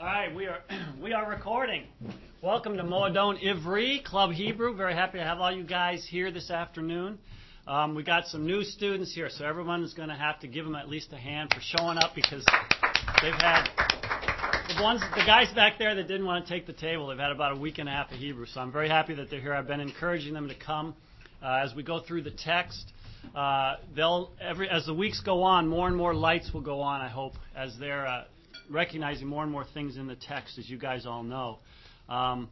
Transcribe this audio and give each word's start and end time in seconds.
All 0.00 0.06
right, 0.06 0.32
we 0.32 0.46
are 0.46 0.60
we 1.02 1.12
are 1.12 1.28
recording. 1.28 1.82
Welcome 2.40 2.76
to 2.76 2.84
Moadon 2.84 3.42
Ivri 3.42 4.04
Club 4.04 4.30
Hebrew. 4.30 4.76
Very 4.76 4.94
happy 4.94 5.18
to 5.18 5.24
have 5.24 5.40
all 5.40 5.50
you 5.50 5.64
guys 5.64 6.06
here 6.08 6.30
this 6.30 6.52
afternoon. 6.52 7.18
Um, 7.66 7.96
we 7.96 8.04
got 8.04 8.26
some 8.26 8.46
new 8.46 8.62
students 8.62 9.12
here, 9.12 9.28
so 9.28 9.44
everyone 9.44 9.82
is 9.82 9.94
going 9.94 10.08
to 10.08 10.14
have 10.14 10.38
to 10.38 10.46
give 10.46 10.64
them 10.64 10.76
at 10.76 10.88
least 10.88 11.12
a 11.12 11.16
hand 11.16 11.52
for 11.52 11.60
showing 11.60 11.98
up 11.98 12.14
because 12.14 12.44
they've 13.22 13.34
had 13.34 13.70
the 14.68 14.80
ones 14.80 15.00
the 15.16 15.24
guys 15.26 15.52
back 15.56 15.80
there 15.80 15.96
that 15.96 16.06
didn't 16.06 16.26
want 16.26 16.46
to 16.46 16.54
take 16.54 16.68
the 16.68 16.74
table. 16.74 17.08
They've 17.08 17.18
had 17.18 17.32
about 17.32 17.56
a 17.56 17.58
week 17.58 17.78
and 17.78 17.88
a 17.88 17.92
half 17.92 18.12
of 18.12 18.18
Hebrew, 18.18 18.46
so 18.46 18.60
I'm 18.60 18.70
very 18.70 18.88
happy 18.88 19.16
that 19.16 19.30
they're 19.30 19.40
here. 19.40 19.52
I've 19.52 19.66
been 19.66 19.80
encouraging 19.80 20.32
them 20.32 20.46
to 20.46 20.54
come 20.54 20.94
uh, 21.42 21.62
as 21.64 21.74
we 21.74 21.82
go 21.82 21.98
through 21.98 22.22
the 22.22 22.30
text. 22.44 22.92
Uh, 23.34 23.74
they'll 23.96 24.30
every 24.40 24.70
as 24.70 24.86
the 24.86 24.94
weeks 24.94 25.20
go 25.22 25.42
on, 25.42 25.66
more 25.66 25.88
and 25.88 25.96
more 25.96 26.14
lights 26.14 26.52
will 26.54 26.60
go 26.60 26.82
on. 26.82 27.00
I 27.00 27.08
hope 27.08 27.32
as 27.56 27.76
they're 27.80 28.06
uh, 28.06 28.24
recognizing 28.68 29.26
more 29.26 29.42
and 29.42 29.52
more 29.52 29.64
things 29.74 29.96
in 29.96 30.06
the 30.06 30.16
text, 30.16 30.58
as 30.58 30.68
you 30.68 30.78
guys 30.78 31.06
all 31.06 31.22
know. 31.22 31.58
Um, 32.08 32.48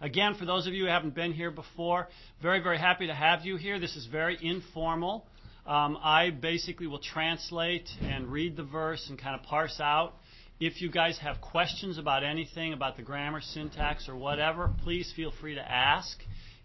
again, 0.00 0.34
for 0.38 0.44
those 0.44 0.66
of 0.66 0.74
you 0.74 0.84
who 0.84 0.90
haven't 0.90 1.14
been 1.14 1.32
here 1.32 1.50
before, 1.50 2.08
very, 2.40 2.60
very 2.60 2.78
happy 2.78 3.06
to 3.06 3.14
have 3.14 3.44
you 3.44 3.56
here. 3.56 3.78
This 3.78 3.96
is 3.96 4.06
very 4.06 4.38
informal. 4.40 5.26
Um, 5.66 5.96
I 6.02 6.30
basically 6.30 6.88
will 6.88 6.98
translate 6.98 7.88
and 8.00 8.26
read 8.26 8.56
the 8.56 8.64
verse 8.64 9.06
and 9.08 9.18
kind 9.18 9.38
of 9.38 9.46
parse 9.46 9.78
out. 9.80 10.14
If 10.58 10.80
you 10.80 10.90
guys 10.90 11.18
have 11.18 11.40
questions 11.40 11.98
about 11.98 12.24
anything, 12.24 12.72
about 12.72 12.96
the 12.96 13.02
grammar, 13.02 13.40
syntax, 13.40 14.08
or 14.08 14.16
whatever, 14.16 14.70
please 14.82 15.12
feel 15.14 15.32
free 15.40 15.54
to 15.54 15.60
ask. 15.60 16.18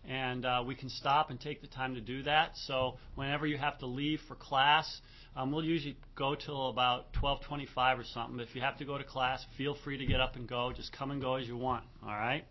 And 0.08 0.46
uh, 0.46 0.64
we 0.66 0.74
can 0.74 0.90
stop 0.90 1.30
and 1.32 1.40
take 1.40 1.62
the 1.62 1.68
time 1.68 1.96
to 1.96 2.02
do 2.02 2.24
that. 2.24 2.52
So, 2.56 2.96
whenever 3.16 3.46
you 3.46 3.58
have 3.58 3.78
to 3.80 3.88
leave 3.88 4.22
for 4.28 4.36
class, 4.36 5.02
um, 5.36 5.52
we'll 5.52 5.66
usually 5.66 5.98
go 6.16 6.34
till 6.34 6.70
about 6.70 7.12
12:25 7.14 8.00
or 8.00 8.04
something. 8.06 8.40
If 8.40 8.56
you 8.56 8.62
have 8.62 8.78
to 8.78 8.86
go 8.86 8.98
to 8.98 9.04
class, 9.04 9.46
feel 9.58 9.76
free 9.84 9.98
to 9.98 10.06
get 10.06 10.22
up 10.22 10.36
and 10.36 10.48
go. 10.48 10.72
Just 10.74 10.94
come 10.94 11.12
and 11.12 11.22
go 11.22 11.36
as 11.36 11.48
you 11.48 11.58
want. 11.58 11.84
All 12.02 12.10
right. 12.10 12.46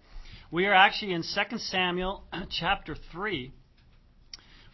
We 0.53 0.67
are 0.67 0.75
actually 0.75 1.13
in 1.13 1.23
2 1.23 1.59
Samuel 1.59 2.23
chapter 2.51 2.95
3, 3.11 3.51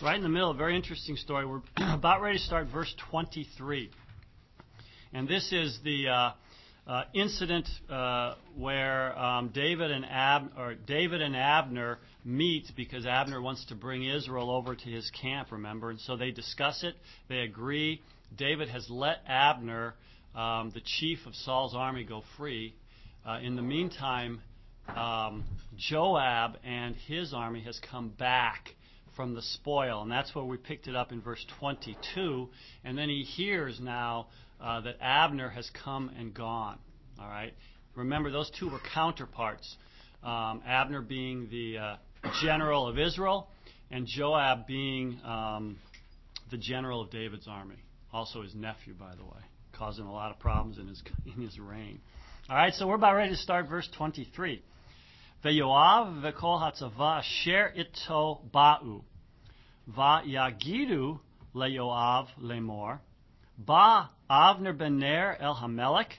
right 0.02 0.17
in 0.17 0.22
the 0.22 0.28
middle. 0.28 0.50
A 0.50 0.55
very 0.55 0.77
interesting 0.77 1.17
story. 1.17 1.46
We're 1.46 1.62
about 1.94 2.20
ready 2.20 2.36
to 2.36 2.44
start 2.44 2.67
verse 2.67 2.94
23, 3.11 3.91
and 5.14 5.27
this 5.27 5.50
is 5.52 5.78
the 5.83 6.08
uh, 6.08 6.30
uh, 6.86 7.05
incident 7.14 7.69
uh, 7.89 8.34
where 8.56 9.19
um, 9.19 9.50
David 9.55 9.91
and 9.91 10.05
Ab- 10.05 10.52
or 10.58 10.74
David 10.74 11.22
and 11.22 11.34
Abner 11.34 11.98
meet 12.24 12.70
because 12.76 13.06
Abner 13.06 13.40
wants 13.40 13.64
to 13.66 13.74
bring 13.74 14.04
Israel 14.04 14.50
over 14.50 14.74
to 14.74 14.84
his 14.84 15.10
camp. 15.20 15.52
Remember, 15.52 15.90
and 15.90 16.00
so 16.00 16.16
they 16.16 16.30
discuss 16.30 16.82
it. 16.84 16.94
They 17.28 17.40
agree. 17.40 18.00
David 18.36 18.68
has 18.68 18.88
let 18.88 19.18
Abner, 19.26 19.94
um, 20.34 20.70
the 20.72 20.80
chief 20.98 21.18
of 21.26 21.34
Saul's 21.34 21.74
army, 21.74 22.04
go 22.04 22.22
free. 22.36 22.74
Uh, 23.26 23.38
in 23.42 23.56
the 23.56 23.62
meantime, 23.62 24.40
um, 24.88 25.44
Joab 25.76 26.58
and 26.64 26.96
his 27.06 27.32
army 27.32 27.62
has 27.62 27.78
come 27.90 28.08
back 28.10 28.70
from 29.16 29.34
the 29.34 29.42
spoil, 29.42 30.02
and 30.02 30.10
that's 30.10 30.34
where 30.34 30.44
we 30.44 30.56
picked 30.56 30.88
it 30.88 30.96
up 30.96 31.12
in 31.12 31.20
verse 31.20 31.44
22. 31.60 32.48
And 32.84 32.96
then 32.96 33.08
he 33.08 33.22
hears 33.22 33.78
now 33.80 34.28
uh, 34.60 34.80
that 34.82 34.96
Abner 35.00 35.50
has 35.50 35.70
come 35.84 36.10
and 36.18 36.32
gone. 36.32 36.78
All 37.20 37.28
right. 37.28 37.52
Remember, 37.94 38.30
those 38.30 38.50
two 38.58 38.70
were 38.70 38.80
counterparts. 38.94 39.76
Um, 40.22 40.62
Abner 40.66 41.02
being 41.02 41.48
the 41.50 41.78
uh, 41.78 41.96
general 42.42 42.88
of 42.88 42.98
Israel, 42.98 43.48
and 43.90 44.06
Joab 44.06 44.66
being 44.66 45.20
um, 45.24 45.76
the 46.50 46.56
general 46.56 47.02
of 47.02 47.10
David's 47.10 47.48
army. 47.48 47.82
Also 48.12 48.42
his 48.42 48.54
nephew, 48.54 48.94
by 48.94 49.14
the 49.14 49.24
way, 49.24 49.40
causing 49.72 50.04
a 50.04 50.12
lot 50.12 50.30
of 50.30 50.38
problems 50.38 50.78
in 50.78 50.86
his 50.86 51.02
in 51.36 51.42
his 51.42 51.58
reign. 51.58 52.00
All 52.48 52.56
right, 52.56 52.74
so 52.74 52.86
we're 52.86 52.96
about 52.96 53.14
ready 53.14 53.30
to 53.30 53.36
start 53.36 53.68
verse 53.68 53.88
23. 53.96 54.62
Ve'yoav 55.44 56.22
ve'kol 56.22 56.60
hatzava 56.60 57.20
asher 57.20 57.72
ito 57.74 58.40
ba'u. 58.52 59.02
Va'yagidu 59.96 61.18
le'yoav 61.55 62.27
lemor. 62.40 62.98
Ba 63.58 64.11
Avner 64.30 64.77
ben 64.77 64.98
Ner 64.98 65.36
el 65.40 65.55
Hamelech. 65.55 66.12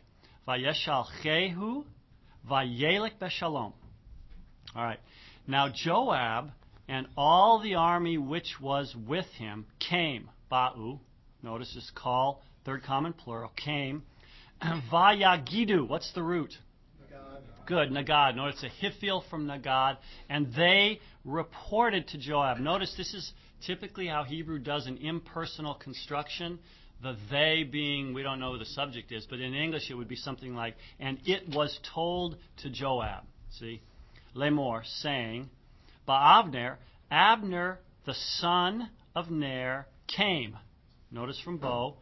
Vayeshal 0.47 1.05
chehu. 1.23 1.83
Vayelek 2.49 3.19
beshalom. 3.19 3.73
All 4.75 4.83
right. 4.83 4.99
Now 5.47 5.69
Joab 5.69 6.51
and 6.87 7.07
all 7.17 7.59
the 7.59 7.75
army 7.75 8.17
which 8.17 8.55
was 8.61 8.95
with 9.07 9.27
him 9.37 9.65
came. 9.79 10.29
Ba'u. 10.51 10.99
Notice 11.41 11.73
this 11.73 11.91
Qal, 11.95 12.37
third 12.65 12.83
common 12.83 13.13
plural, 13.13 13.51
came. 13.55 14.03
Vayagidu. 14.91 15.87
What's 15.87 16.11
the 16.13 16.23
root? 16.23 16.53
Nagad. 17.01 17.41
Good, 17.65 17.89
Nagad. 17.91 18.35
Notice 18.35 18.63
a 18.63 18.85
Hifil 18.85 19.23
from 19.29 19.47
Nagad. 19.47 19.97
And 20.29 20.53
they 20.53 20.99
reported 21.25 22.07
to 22.09 22.17
Joab. 22.17 22.59
Notice 22.59 22.93
this 22.97 23.13
is 23.13 23.33
typically 23.65 24.07
how 24.07 24.23
Hebrew 24.23 24.59
does 24.59 24.87
an 24.87 24.97
impersonal 24.97 25.73
construction. 25.75 26.59
The 27.01 27.17
they 27.29 27.63
being, 27.69 28.13
we 28.13 28.23
don't 28.23 28.39
know 28.39 28.53
who 28.53 28.59
the 28.59 28.65
subject 28.65 29.11
is, 29.11 29.25
but 29.29 29.41
in 29.41 29.53
English 29.53 29.89
it 29.89 29.95
would 29.95 30.07
be 30.07 30.15
something 30.15 30.55
like, 30.55 30.75
and 30.99 31.17
it 31.25 31.49
was 31.49 31.77
told 31.93 32.37
to 32.61 32.69
Joab. 32.69 33.23
See? 33.59 33.81
Lemor, 34.35 34.83
saying, 35.01 35.49
Ba'avner, 36.07 36.45
Abner, 36.47 36.77
Abner 37.11 37.79
the 38.05 38.13
son 38.13 38.89
of 39.15 39.29
Ner, 39.29 39.87
came. 40.07 40.57
Notice 41.11 41.39
from 41.43 41.57
Bo, 41.57 41.95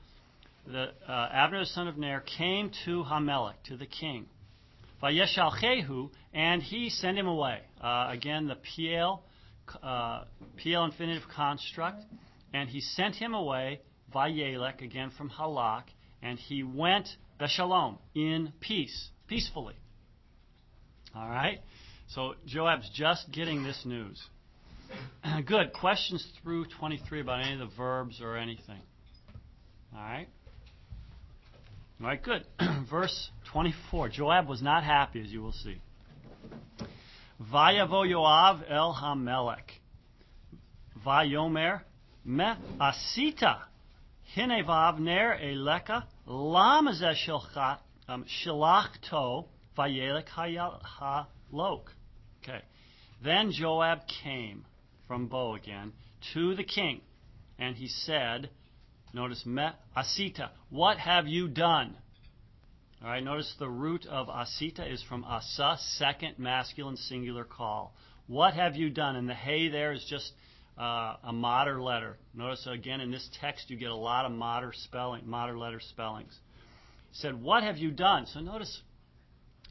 the, 0.66 0.91
uh, 1.08 1.30
Abner, 1.31 1.59
the 1.59 1.66
son 1.66 1.88
of 1.88 1.97
Ner, 1.97 2.22
came 2.22 2.72
to 2.86 3.03
Hamelech, 3.03 3.62
to 3.66 3.78
the 3.78 3.86
king. 3.86 4.25
Vayeshalchehu, 5.02 6.09
and 6.34 6.62
he 6.62 6.90
sent 6.90 7.18
him 7.18 7.28
away. 7.28 7.59
Uh, 7.81 8.08
again, 8.09 8.47
the 8.47 8.56
Piel, 8.56 9.22
uh, 9.84 10.24
infinitive 10.64 11.24
construct, 11.36 12.03
and 12.53 12.70
he 12.70 12.81
sent 12.81 13.16
him 13.16 13.34
away, 13.34 13.81
Vayelek, 14.14 14.81
again 14.81 15.12
from 15.18 15.30
Halak, 15.30 15.84
and 16.22 16.38
he 16.38 16.64
went 16.64 17.08
Beshalom, 17.40 17.97
in 18.14 18.53
peace, 18.59 19.09
peacefully. 19.28 19.75
All 21.16 21.28
right? 21.28 21.59
So 22.13 22.33
Joab's 22.45 22.89
just 22.94 23.31
getting 23.31 23.63
this 23.63 23.83
news. 23.85 24.22
Good. 25.45 25.72
Questions 25.73 26.25
through 26.44 26.66
23 26.77 27.22
about 27.22 27.45
any 27.45 27.53
of 27.53 27.59
the 27.59 27.75
verbs 27.77 28.19
or 28.22 28.35
anything? 28.35 28.81
All 29.95 30.01
right? 30.01 30.27
All 32.01 32.07
right, 32.07 32.22
good. 32.22 32.44
Verse 32.89 33.29
24. 33.51 34.09
Joab 34.09 34.47
was 34.47 34.61
not 34.61 34.83
happy, 34.83 35.22
as 35.22 35.27
you 35.27 35.41
will 35.41 35.51
see. 35.51 35.77
Vayavo 37.53 38.05
Yoav 38.07 38.63
el 38.69 38.97
Hamelech. 38.99 39.69
Vayomer 41.05 41.81
me 42.25 42.45
asita 42.79 43.59
hine 44.35 44.63
vavner 44.63 45.39
eleka 45.43 46.03
lam 46.25 46.88
shilachto 48.07 49.39
um, 49.39 49.45
vayelek 49.78 50.28
halok. 50.28 51.83
Okay. 52.44 52.62
Then 53.24 53.52
Joab 53.52 54.00
came 54.24 54.66
from 55.07 55.28
Bo 55.28 55.56
again 55.56 55.94
to 56.34 56.56
the 56.56 56.63
king, 56.63 57.02
and 57.59 57.75
he 57.75 57.88
said, 57.88 58.50
Notice 59.13 59.44
asita. 59.46 60.50
What 60.69 60.97
have 60.97 61.28
you 61.28 61.47
done? 61.47 61.96
All 63.03 63.09
right. 63.09 63.24
Notice 63.24 63.53
the 63.59 63.69
root 63.69 64.06
of 64.06 64.28
asita 64.28 64.91
is 64.91 65.03
from 65.03 65.24
asa, 65.25 65.78
second 65.97 66.40
masculine 66.40 66.97
singular 66.97 67.46
Qal. 67.46 67.90
What 68.28 68.53
have 68.53 68.75
you 68.75 68.90
done? 68.90 69.16
And 69.16 69.28
the 69.28 69.34
hey 69.34 69.68
there 69.68 69.91
is 69.91 70.06
just 70.09 70.31
uh, 70.78 71.16
a 71.23 71.34
mater 71.34 71.81
letter. 71.81 72.18
Notice 72.34 72.66
again 72.68 73.02
in 73.02 73.12
this 73.12 73.28
text 73.41 73.69
you 73.69 73.78
get 73.78 73.90
a 73.90 73.96
lot 73.96 74.25
of 74.25 74.31
modern 74.31 74.72
spelling, 74.73 75.29
mater 75.29 75.58
letter 75.58 75.81
spellings. 75.81 76.34
He 77.12 77.18
said, 77.18 77.41
"What 77.41 77.63
have 77.63 77.78
you 77.78 77.91
done?" 77.91 78.28
So 78.28 78.40
notice 78.40 78.81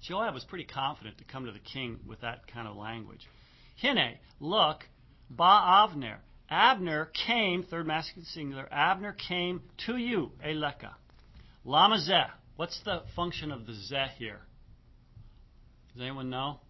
Joab 0.02 0.35
was 0.35 0.44
pretty 0.44 0.64
confident 0.64 1.19
to 1.19 1.25
come 1.25 1.47
to 1.47 1.52
the 1.52 1.58
king 1.58 2.00
with 2.06 2.20
that 2.23 2.47
kind 2.52 2.67
of 2.67 2.76
language. 2.76 3.29
Hine, 3.81 4.19
look, 4.41 4.85
ba 5.29 5.43
Avner. 5.43 6.17
Abner 6.49 7.11
came, 7.26 7.62
third 7.62 7.87
masculine 7.87 8.26
singular, 8.26 8.69
Abner 8.73 9.12
came 9.12 9.62
to 9.87 9.97
you, 9.97 10.32
Eleka. 10.44 10.93
Lama 11.64 11.97
zeh. 11.97 12.29
What's 12.56 12.81
the 12.85 13.02
function 13.14 13.52
of 13.52 13.67
the 13.67 13.73
zeh 13.73 14.08
here? 14.19 14.41
Does 15.93 16.03
anyone 16.03 16.31
know? 16.31 16.61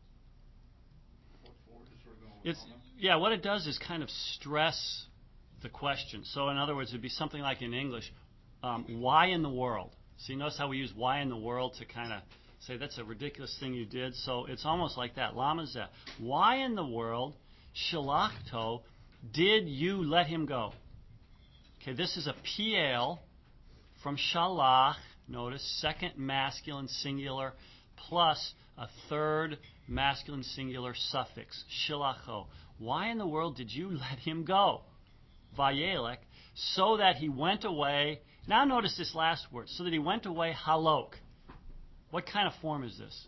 It's, 2.44 2.62
yeah, 2.98 3.16
what 3.16 3.32
it 3.32 3.42
does 3.42 3.66
is 3.66 3.78
kind 3.78 4.02
of 4.02 4.10
stress 4.10 5.06
the 5.62 5.68
question. 5.68 6.24
So, 6.24 6.48
in 6.48 6.56
other 6.56 6.74
words, 6.74 6.90
it'd 6.90 7.02
be 7.02 7.08
something 7.08 7.40
like 7.40 7.62
in 7.62 7.74
English, 7.74 8.12
um, 8.62 9.00
why 9.00 9.26
in 9.26 9.42
the 9.42 9.50
world? 9.50 9.94
So, 10.18 10.32
you 10.32 10.38
notice 10.38 10.58
how 10.58 10.68
we 10.68 10.78
use 10.78 10.92
why 10.94 11.20
in 11.20 11.28
the 11.28 11.36
world 11.36 11.76
to 11.78 11.84
kind 11.84 12.12
of 12.12 12.22
say 12.66 12.76
that's 12.76 12.98
a 12.98 13.04
ridiculous 13.04 13.56
thing 13.60 13.74
you 13.74 13.86
did. 13.86 14.14
So 14.14 14.46
it's 14.46 14.64
almost 14.64 14.96
like 14.96 15.16
that. 15.16 15.36
Lama 15.36 15.62
zeh. 15.62 15.86
Why 16.18 16.56
in 16.64 16.74
the 16.74 16.86
world, 16.86 17.34
shalachto, 17.92 18.82
did 19.32 19.68
you 19.68 20.02
let 20.02 20.26
him 20.26 20.46
go? 20.46 20.72
Okay, 21.82 21.94
this 21.94 22.16
is 22.16 22.26
a 22.26 22.34
Piel 22.44 23.18
from 24.02 24.16
shalach. 24.16 24.96
Notice 25.28 25.62
second 25.80 26.12
masculine 26.16 26.88
singular 26.88 27.52
plus 28.08 28.54
a 28.76 28.88
third 29.08 29.58
masculine 29.86 30.42
singular 30.42 30.94
suffix, 30.94 31.62
shilacho. 31.88 32.46
Why 32.78 33.10
in 33.10 33.18
the 33.18 33.26
world 33.26 33.56
did 33.56 33.72
you 33.72 33.90
let 34.10 34.18
him 34.18 34.44
go? 34.44 34.82
Vayelek, 35.58 36.18
so 36.74 36.96
that 36.98 37.16
he 37.16 37.28
went 37.28 37.64
away. 37.64 38.20
Now 38.46 38.64
notice 38.64 38.96
this 38.96 39.14
last 39.14 39.46
word, 39.52 39.68
so 39.68 39.84
that 39.84 39.92
he 39.92 39.98
went 39.98 40.26
away 40.26 40.54
halok. 40.66 41.12
What 42.10 42.26
kind 42.26 42.46
of 42.46 42.54
form 42.60 42.84
is 42.84 42.98
this? 42.98 43.26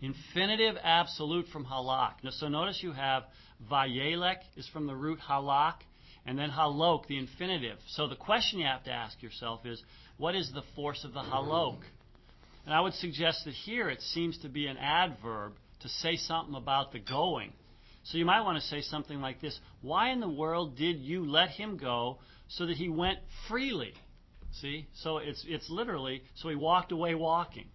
Infinitive 0.00 0.76
absolute 0.82 1.46
from 1.52 1.64
halak. 1.64 2.14
So 2.30 2.48
notice 2.48 2.80
you 2.82 2.92
have 2.92 3.24
vayelek 3.70 4.38
is 4.56 4.66
from 4.68 4.86
the 4.86 4.94
root 4.94 5.18
halak, 5.28 5.74
and 6.26 6.38
then 6.38 6.50
halok, 6.50 7.06
the 7.06 7.18
infinitive. 7.18 7.78
So 7.88 8.08
the 8.08 8.16
question 8.16 8.58
you 8.58 8.66
have 8.66 8.84
to 8.84 8.92
ask 8.92 9.22
yourself 9.22 9.64
is, 9.64 9.82
what 10.18 10.34
is 10.34 10.50
the 10.52 10.62
force 10.74 11.04
of 11.04 11.12
the 11.12 11.20
halok? 11.20 11.78
And 12.64 12.74
I 12.74 12.80
would 12.80 12.94
suggest 12.94 13.44
that 13.44 13.54
here 13.54 13.88
it 13.90 14.00
seems 14.00 14.38
to 14.38 14.48
be 14.48 14.66
an 14.66 14.76
adverb 14.76 15.52
to 15.80 15.88
say 15.88 16.16
something 16.16 16.54
about 16.54 16.92
the 16.92 17.00
going. 17.00 17.52
So 18.04 18.18
you 18.18 18.24
might 18.24 18.42
want 18.42 18.60
to 18.60 18.68
say 18.68 18.80
something 18.82 19.20
like 19.20 19.40
this 19.40 19.58
Why 19.80 20.10
in 20.10 20.20
the 20.20 20.28
world 20.28 20.76
did 20.76 20.98
you 20.98 21.30
let 21.30 21.50
him 21.50 21.76
go 21.76 22.18
so 22.48 22.66
that 22.66 22.76
he 22.76 22.88
went 22.88 23.18
freely? 23.48 23.94
See? 24.60 24.86
So 25.02 25.18
it's, 25.18 25.44
it's 25.48 25.68
literally, 25.70 26.22
so 26.36 26.48
he 26.48 26.56
walked 26.56 26.92
away 26.92 27.14
walking. 27.14 27.66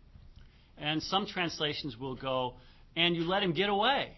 And 0.78 1.02
some 1.02 1.26
translations 1.26 1.98
will 1.98 2.16
go, 2.16 2.54
and 2.96 3.16
you 3.16 3.24
let 3.24 3.42
him 3.42 3.54
get 3.54 3.70
away. 3.70 4.18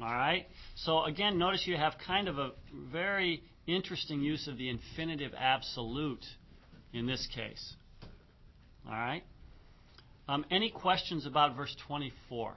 All 0.00 0.06
right? 0.06 0.46
So 0.76 1.04
again, 1.04 1.38
notice 1.38 1.64
you 1.66 1.76
have 1.76 1.94
kind 2.06 2.28
of 2.28 2.38
a 2.38 2.50
very 2.92 3.42
interesting 3.66 4.20
use 4.22 4.46
of 4.46 4.58
the 4.58 4.68
infinitive 4.68 5.32
absolute 5.36 6.24
in 6.92 7.06
this 7.06 7.26
case. 7.34 7.74
All 8.86 8.92
right? 8.92 9.24
Um, 10.28 10.44
any 10.50 10.70
questions 10.70 11.26
about 11.26 11.56
verse 11.56 11.74
24? 11.86 12.54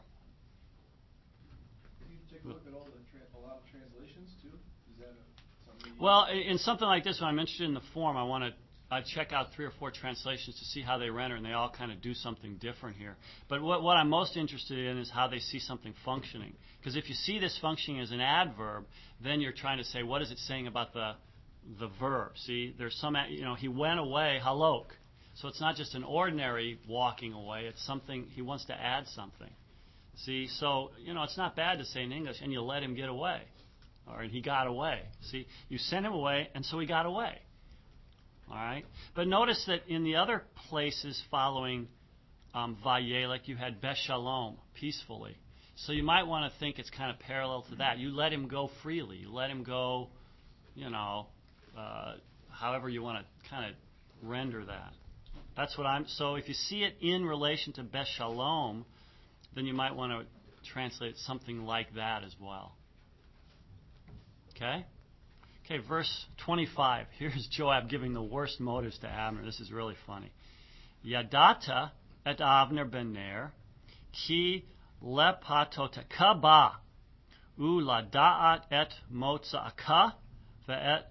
Can 1.99 2.11
you 2.11 2.17
take 2.31 2.43
a 2.43 2.47
look 2.47 2.61
at 2.67 2.73
all 2.73 2.85
the 2.85 2.91
tra- 3.11 3.25
a 3.37 3.41
lot 3.45 3.57
of 3.57 3.69
translations 3.71 4.29
too? 4.41 4.49
Is 4.91 4.99
that 4.99 5.13
a, 5.13 5.23
something? 5.65 5.79
you- 5.79 5.87
Well, 5.99 6.27
in 6.27 6.57
something 6.59 6.87
like 6.87 7.03
this, 7.03 7.19
when 7.19 7.29
I'm 7.29 7.39
interested 7.39 7.65
in 7.67 7.73
the 7.73 7.81
form, 7.93 8.15
I 8.15 8.23
want 8.23 8.45
to 8.45 8.53
I 8.91 9.01
check 9.01 9.33
out 9.33 9.53
three 9.55 9.65
or 9.65 9.71
four 9.77 9.91
translations 9.91 10.57
to 10.57 10.65
see 10.65 10.81
how 10.81 10.97
they 10.97 11.11
render, 11.11 11.35
and 11.35 11.45
they 11.45 11.51
all 11.51 11.69
kind 11.69 11.91
of 11.91 12.01
do 12.01 12.15
something 12.15 12.57
different 12.59 12.97
here. 12.97 13.17
But 13.47 13.61
what, 13.61 13.83
what 13.83 13.97
I'm 13.97 14.09
most 14.09 14.35
interested 14.35 14.79
in 14.79 14.97
is 14.97 15.11
how 15.11 15.27
they 15.27 15.37
see 15.37 15.59
something 15.59 15.93
functioning. 16.03 16.53
Because 16.79 16.95
if 16.95 17.07
you 17.07 17.13
see 17.13 17.37
this 17.37 17.55
functioning 17.61 18.01
as 18.01 18.09
an 18.09 18.19
adverb, 18.19 18.85
then 19.23 19.41
you're 19.41 19.51
trying 19.51 19.77
to 19.77 19.83
say, 19.83 20.01
what 20.01 20.23
is 20.23 20.31
it 20.31 20.39
saying 20.39 20.65
about 20.67 20.93
the 20.93 21.13
the 21.79 21.89
verb? 21.99 22.31
See, 22.47 22.73
there's 22.79 22.95
some, 22.95 23.15
you 23.29 23.43
know, 23.43 23.53
he 23.53 23.67
went 23.67 23.99
away, 23.99 24.39
halok. 24.43 24.85
So 25.35 25.49
it's 25.49 25.61
not 25.61 25.75
just 25.75 25.93
an 25.93 26.03
ordinary 26.03 26.79
walking 26.87 27.33
away. 27.33 27.65
It's 27.65 27.85
something 27.85 28.25
he 28.31 28.41
wants 28.41 28.65
to 28.65 28.73
add 28.73 29.05
something. 29.09 29.51
See, 30.25 30.47
so 30.47 30.91
you 31.03 31.13
know, 31.13 31.23
it's 31.23 31.37
not 31.37 31.55
bad 31.55 31.77
to 31.77 31.85
say 31.85 32.01
in 32.01 32.11
English, 32.11 32.37
and 32.41 32.51
you 32.51 32.61
let 32.61 32.81
him 32.81 32.95
get 32.95 33.09
away, 33.09 33.41
or 34.13 34.23
he 34.23 34.41
got 34.41 34.67
away. 34.67 35.01
See, 35.31 35.47
you 35.67 35.77
sent 35.77 36.05
him 36.05 36.13
away, 36.13 36.49
and 36.55 36.65
so 36.65 36.79
he 36.79 36.85
got 36.85 37.05
away. 37.05 37.37
All 38.49 38.57
right? 38.57 38.85
But 39.15 39.27
notice 39.27 39.63
that 39.67 39.81
in 39.87 40.03
the 40.03 40.15
other 40.15 40.43
places 40.69 41.21
following 41.29 41.87
um, 42.53 42.77
Vayelek, 42.85 43.41
you 43.45 43.55
had 43.55 43.81
Beshalom, 43.81 44.57
peacefully. 44.79 45.37
So 45.75 45.93
you 45.93 46.03
might 46.03 46.23
want 46.23 46.51
to 46.51 46.59
think 46.59 46.79
it's 46.79 46.89
kind 46.89 47.11
of 47.11 47.19
parallel 47.19 47.63
to 47.69 47.75
that. 47.75 47.99
You 47.99 48.09
let 48.09 48.33
him 48.33 48.47
go 48.47 48.69
freely. 48.83 49.17
You 49.17 49.31
let 49.31 49.49
him 49.49 49.63
go, 49.63 50.09
you 50.75 50.89
know, 50.89 51.27
uh, 51.77 52.15
however 52.51 52.89
you 52.89 53.01
want 53.01 53.19
to 53.19 53.49
kind 53.49 53.69
of 53.69 53.75
render 54.27 54.65
that. 54.65 54.93
That's 55.55 55.77
what 55.77 55.85
I'm. 55.85 56.05
So 56.07 56.35
if 56.35 56.47
you 56.47 56.53
see 56.53 56.83
it 56.83 56.95
in 57.01 57.23
relation 57.25 57.73
to 57.73 57.83
Beshalom, 57.83 58.83
then 59.55 59.65
you 59.65 59.73
might 59.73 59.95
want 59.95 60.11
to 60.11 60.71
translate 60.71 61.17
something 61.17 61.63
like 61.63 61.93
that 61.95 62.23
as 62.23 62.35
well. 62.41 62.73
Okay? 64.61 64.85
Okay, 65.65 65.77
verse 65.87 66.25
25. 66.45 67.05
Here's 67.17 67.47
Joab 67.51 67.89
giving 67.89 68.13
the 68.13 68.21
worst 68.21 68.59
motives 68.59 68.97
to 68.99 69.07
Abner. 69.07 69.45
This 69.45 69.59
is 69.61 69.71
really 69.71 69.95
funny. 70.05 70.31
Yadata 71.05 71.91
et 72.25 72.39
Avner 72.39 72.89
ben 72.89 73.13
Ner, 73.13 73.53
ki 74.11 74.65
lepatoteka 75.01 76.41
ba, 76.41 76.73
u 77.57 77.79
lada'at 77.79 78.63
et 78.71 78.93
motza'aka, 79.13 80.13
ve'et 80.67 81.03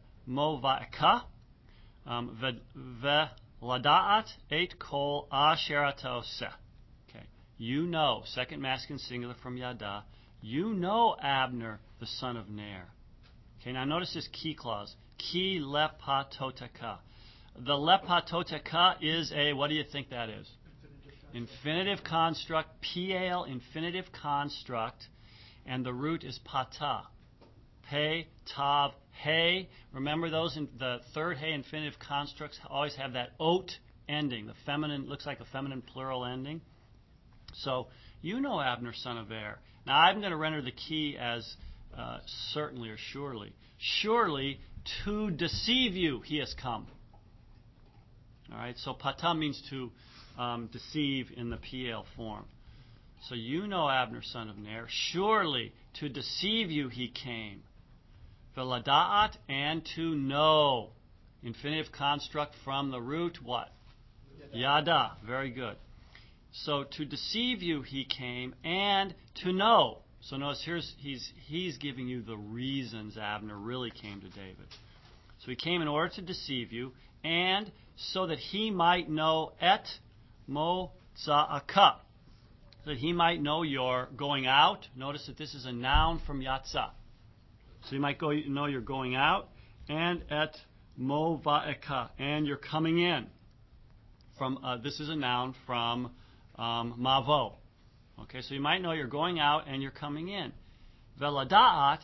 um, 2.06 2.38
ve'lada'at 3.02 4.26
et 4.50 4.78
kol 4.78 5.26
asherata 5.32 6.22
Okay, 7.08 7.24
you 7.56 7.86
know, 7.86 8.22
second 8.26 8.60
masculine 8.60 8.98
singular 8.98 9.34
from 9.42 9.56
Yada, 9.56 10.04
you 10.42 10.74
know 10.74 11.16
Abner, 11.22 11.80
the 11.98 12.06
son 12.06 12.36
of 12.36 12.50
Ner. 12.50 12.88
Okay, 13.60 13.72
now 13.72 13.84
notice 13.84 14.14
this 14.14 14.28
key 14.32 14.54
clause. 14.54 14.94
Ki 15.18 15.60
lepatoteka. 15.60 16.98
The 17.56 17.72
lepatoteka 17.72 18.96
is 19.02 19.32
a, 19.34 19.52
what 19.52 19.68
do 19.68 19.74
you 19.74 19.84
think 19.90 20.10
that 20.10 20.28
is? 20.28 20.48
Infinitive 21.34 22.04
construct, 22.04 22.68
Piel 22.82 23.46
infinitive 23.48 24.06
construct, 24.12 25.08
and 25.66 25.84
the 25.84 25.92
root 25.92 26.24
is 26.24 26.38
pata. 26.44 27.02
Pe, 27.90 28.26
tav, 28.54 28.92
he. 29.24 29.68
Remember 29.92 30.30
those 30.30 30.56
in 30.56 30.68
the 30.78 30.98
third 31.12 31.38
he 31.38 31.50
infinitive 31.50 31.98
constructs 31.98 32.58
always 32.68 32.94
have 32.96 33.14
that 33.14 33.30
ot 33.38 33.70
ending. 34.08 34.46
The 34.46 34.54
feminine 34.64 35.08
looks 35.08 35.26
like 35.26 35.40
a 35.40 35.44
feminine 35.46 35.82
plural 35.82 36.24
ending. 36.24 36.60
So 37.54 37.88
you 38.20 38.40
know 38.40 38.60
Abner, 38.60 38.92
son 38.94 39.18
of 39.18 39.30
Er. 39.30 39.58
Now 39.86 40.00
I'm 40.00 40.20
going 40.20 40.32
to 40.32 40.36
render 40.36 40.62
the 40.62 40.72
key 40.72 41.16
as 41.18 41.56
uh, 41.96 42.18
certainly 42.52 42.90
or 42.90 42.96
surely. 42.96 43.52
Surely 43.78 44.60
to 45.04 45.30
deceive 45.30 45.94
you 45.94 46.20
he 46.20 46.38
has 46.38 46.54
come. 46.54 46.86
All 48.50 48.58
right, 48.58 48.76
so 48.78 48.94
pata 48.94 49.34
means 49.34 49.62
to 49.70 49.90
um, 50.38 50.68
deceive 50.72 51.30
in 51.36 51.50
the 51.50 51.58
Piel 51.58 52.04
form. 52.16 52.44
So 53.28 53.34
you 53.34 53.66
know 53.66 53.88
Abner, 53.88 54.22
son 54.22 54.48
of 54.48 54.56
Ner. 54.56 54.86
Surely 54.88 55.72
to 55.94 56.08
deceive 56.08 56.70
you 56.70 56.88
he 56.88 57.08
came. 57.08 57.62
Velada'at 58.56 59.36
and 59.48 59.84
to 59.96 60.14
know. 60.14 60.90
Infinitive 61.42 61.92
construct 61.92 62.54
from 62.64 62.90
the 62.90 63.00
root 63.00 63.38
what? 63.42 63.72
Yada. 64.52 65.12
Very 65.26 65.50
good. 65.50 65.76
So 66.52 66.84
to 66.96 67.04
deceive 67.04 67.62
you 67.62 67.82
he 67.82 68.04
came 68.04 68.54
and 68.64 69.14
to 69.42 69.52
know. 69.52 69.98
So 70.28 70.36
notice 70.36 70.62
here's 70.62 70.94
he's 70.98 71.32
he's 71.46 71.78
giving 71.78 72.06
you 72.06 72.20
the 72.20 72.36
reasons 72.36 73.16
Abner 73.16 73.56
really 73.56 73.90
came 73.90 74.20
to 74.20 74.28
David. 74.28 74.66
So 75.38 75.50
he 75.50 75.56
came 75.56 75.80
in 75.80 75.88
order 75.88 76.12
to 76.16 76.22
deceive 76.22 76.70
you, 76.70 76.92
and 77.24 77.72
so 77.96 78.26
that 78.26 78.38
he 78.38 78.70
might 78.70 79.08
know 79.08 79.52
et 79.58 79.86
motza'aka, 80.46 81.94
so 82.84 82.90
that 82.90 82.98
he 82.98 83.14
might 83.14 83.40
know 83.40 83.62
your 83.62 84.10
going 84.18 84.46
out. 84.46 84.86
Notice 84.94 85.26
that 85.28 85.38
this 85.38 85.54
is 85.54 85.64
a 85.64 85.72
noun 85.72 86.20
from 86.26 86.42
yatsa. 86.42 86.90
So 87.84 87.94
you 87.94 88.00
might 88.00 88.18
go 88.18 88.30
know 88.30 88.66
you're 88.66 88.82
going 88.82 89.14
out, 89.14 89.48
and 89.88 90.22
et 90.30 90.54
mova'eka, 91.00 92.10
and 92.18 92.46
you're 92.46 92.58
coming 92.58 92.98
in. 92.98 93.28
From 94.36 94.58
uh, 94.62 94.76
this 94.76 95.00
is 95.00 95.08
a 95.08 95.16
noun 95.16 95.54
from 95.64 96.10
um, 96.56 96.96
mavo. 97.00 97.54
Okay, 98.22 98.42
so 98.42 98.54
you 98.54 98.60
might 98.60 98.82
know 98.82 98.92
you're 98.92 99.06
going 99.06 99.38
out 99.38 99.64
and 99.68 99.80
you're 99.82 99.90
coming 99.90 100.28
in. 100.28 100.52
Velada'at, 101.20 102.00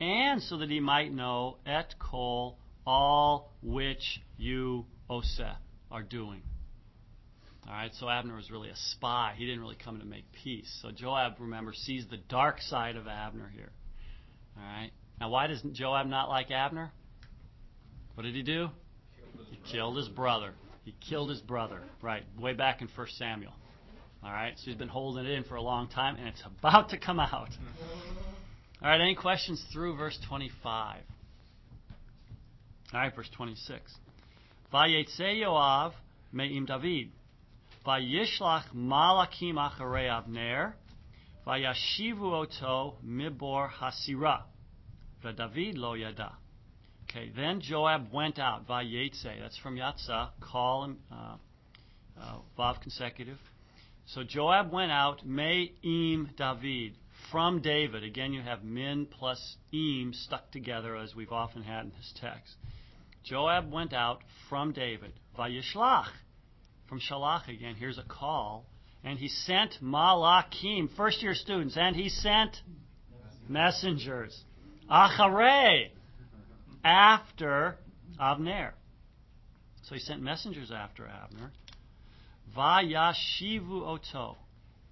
and 0.00 0.42
so 0.42 0.58
that 0.58 0.70
he 0.70 0.80
might 0.80 1.12
know 1.12 1.58
et 1.66 1.94
kol, 1.98 2.58
all 2.86 3.52
which 3.62 4.20
you, 4.36 4.86
oseh, 5.10 5.56
are 5.90 6.02
doing. 6.02 6.42
All 7.66 7.74
right, 7.74 7.92
so 8.00 8.08
Abner 8.08 8.36
was 8.36 8.50
really 8.50 8.70
a 8.70 8.76
spy. 8.92 9.34
He 9.36 9.44
didn't 9.44 9.60
really 9.60 9.76
come 9.76 9.98
to 9.98 10.06
make 10.06 10.24
peace. 10.42 10.78
So 10.80 10.90
Joab, 10.90 11.34
remember, 11.38 11.74
sees 11.74 12.06
the 12.08 12.16
dark 12.16 12.62
side 12.62 12.96
of 12.96 13.06
Abner 13.06 13.50
here. 13.54 13.72
All 14.56 14.62
right. 14.62 14.90
Now, 15.20 15.28
why 15.30 15.48
doesn't 15.48 15.74
Joab 15.74 16.06
not 16.06 16.30
like 16.30 16.50
Abner? 16.50 16.92
What 18.14 18.22
did 18.22 18.34
he 18.34 18.42
do? 18.42 18.68
He 19.50 19.58
killed 19.70 19.96
his 19.96 20.08
brother. 20.08 20.54
He 20.84 20.94
killed 21.08 21.28
his 21.28 21.40
brother. 21.40 21.82
Right, 22.00 22.24
way 22.38 22.54
back 22.54 22.80
in 22.80 22.88
1 22.88 23.06
Samuel. 23.18 23.52
All 24.22 24.32
right, 24.32 24.54
so 24.56 24.62
he's 24.64 24.74
been 24.74 24.88
holding 24.88 25.26
it 25.26 25.30
in 25.30 25.44
for 25.44 25.54
a 25.54 25.62
long 25.62 25.88
time, 25.88 26.16
and 26.16 26.28
it's 26.28 26.42
about 26.58 26.90
to 26.90 26.98
come 26.98 27.20
out. 27.20 27.50
All 28.82 28.88
right, 28.88 29.00
any 29.00 29.14
questions 29.14 29.64
through 29.72 29.96
verse 29.96 30.18
25? 30.28 31.02
All 32.92 33.00
right, 33.00 33.14
verse 33.14 33.28
26. 33.36 33.80
Vayetze 34.72 35.42
Yoav 35.42 35.92
me'im 36.32 36.66
David. 36.66 37.10
Vayishlach 37.86 38.74
malakim 38.74 39.54
acharei 39.54 40.08
Avner. 40.08 40.72
Vayashivu 41.46 42.22
oto 42.22 42.96
mibor 43.06 43.70
hasira. 43.70 44.42
V'David 45.24 45.76
lo 45.76 45.94
yada. 45.94 46.32
Okay, 47.04 47.30
then 47.34 47.60
Joab 47.60 48.12
went 48.12 48.38
out. 48.38 48.68
Vayetze. 48.68 49.40
That's 49.40 49.56
from 49.58 49.76
Yatzah. 49.76 50.30
Call 50.40 50.84
him. 50.84 50.98
Uh, 51.10 51.36
uh, 52.20 52.36
Vav 52.58 52.80
consecutive. 52.82 53.38
So 54.08 54.24
Joab 54.24 54.72
went 54.72 54.90
out, 54.90 55.26
Me'im 55.26 56.30
David, 56.34 56.96
from 57.30 57.60
David. 57.60 58.04
Again, 58.04 58.32
you 58.32 58.40
have 58.40 58.64
min 58.64 59.04
plus 59.04 59.56
im 59.70 60.14
stuck 60.14 60.50
together, 60.50 60.96
as 60.96 61.14
we've 61.14 61.30
often 61.30 61.62
had 61.62 61.84
in 61.84 61.90
this 61.90 62.14
text. 62.18 62.54
Joab 63.22 63.70
went 63.70 63.92
out 63.92 64.22
from 64.48 64.72
David. 64.72 65.12
Vayishlach. 65.38 66.08
From 66.88 67.00
Shalach 67.00 67.48
again, 67.48 67.74
here's 67.74 67.98
a 67.98 68.02
Qal. 68.02 68.62
And 69.04 69.18
he 69.18 69.28
sent 69.28 69.74
Malakim, 69.82 70.88
first 70.96 71.22
year 71.22 71.34
students, 71.34 71.76
and 71.76 71.94
he 71.94 72.08
sent 72.08 72.56
messengers. 73.46 74.42
Achare, 74.90 75.90
after 76.82 77.76
Avner. 78.18 78.72
So 79.82 79.94
he 79.94 80.00
sent 80.00 80.22
messengers 80.22 80.70
after 80.70 81.06
Abner. 81.06 81.52
Vayashivu 82.56 83.82
oto. 83.86 84.36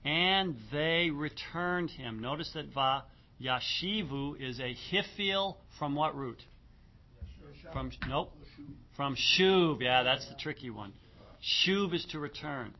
And 0.04 0.56
they 0.72 1.10
returned 1.10 1.90
him. 1.90 2.20
Notice 2.20 2.52
that 2.54 2.72
Vayashivu 2.72 4.40
is 4.40 4.60
a 4.60 4.76
hifil 4.90 5.56
from 5.78 5.94
what 5.94 6.16
root? 6.16 6.42
From 7.72 7.90
nope. 8.08 8.32
From 8.96 9.16
shuv. 9.16 9.80
Yeah, 9.80 10.02
that's 10.02 10.28
the 10.28 10.36
tricky 10.36 10.70
one. 10.70 10.92
Shuv 11.42 11.94
is 11.94 12.04
to 12.06 12.18
return. 12.18 12.74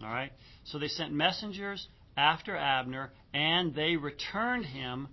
All 0.00 0.08
right. 0.08 0.32
So 0.64 0.78
they 0.78 0.88
sent 0.88 1.12
messengers 1.12 1.88
after 2.16 2.56
Abner, 2.56 3.10
and 3.34 3.74
they 3.74 3.96
returned 3.96 4.66
him 4.66 5.08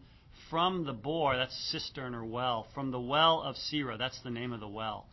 from 0.50 0.86
the 0.86 0.93
bore. 0.93 1.36
That's 1.36 1.55
cistern 1.72 2.13
or 2.13 2.24
well. 2.24 2.67
From 2.74 2.91
the 2.91 3.00
well 3.00 3.41
of 3.41 3.55
Sirah. 3.55 3.98
That's 3.98 4.19
the 4.24 4.29
name 4.29 4.53
of 4.53 4.60
the 4.60 4.67
well. 4.67 5.07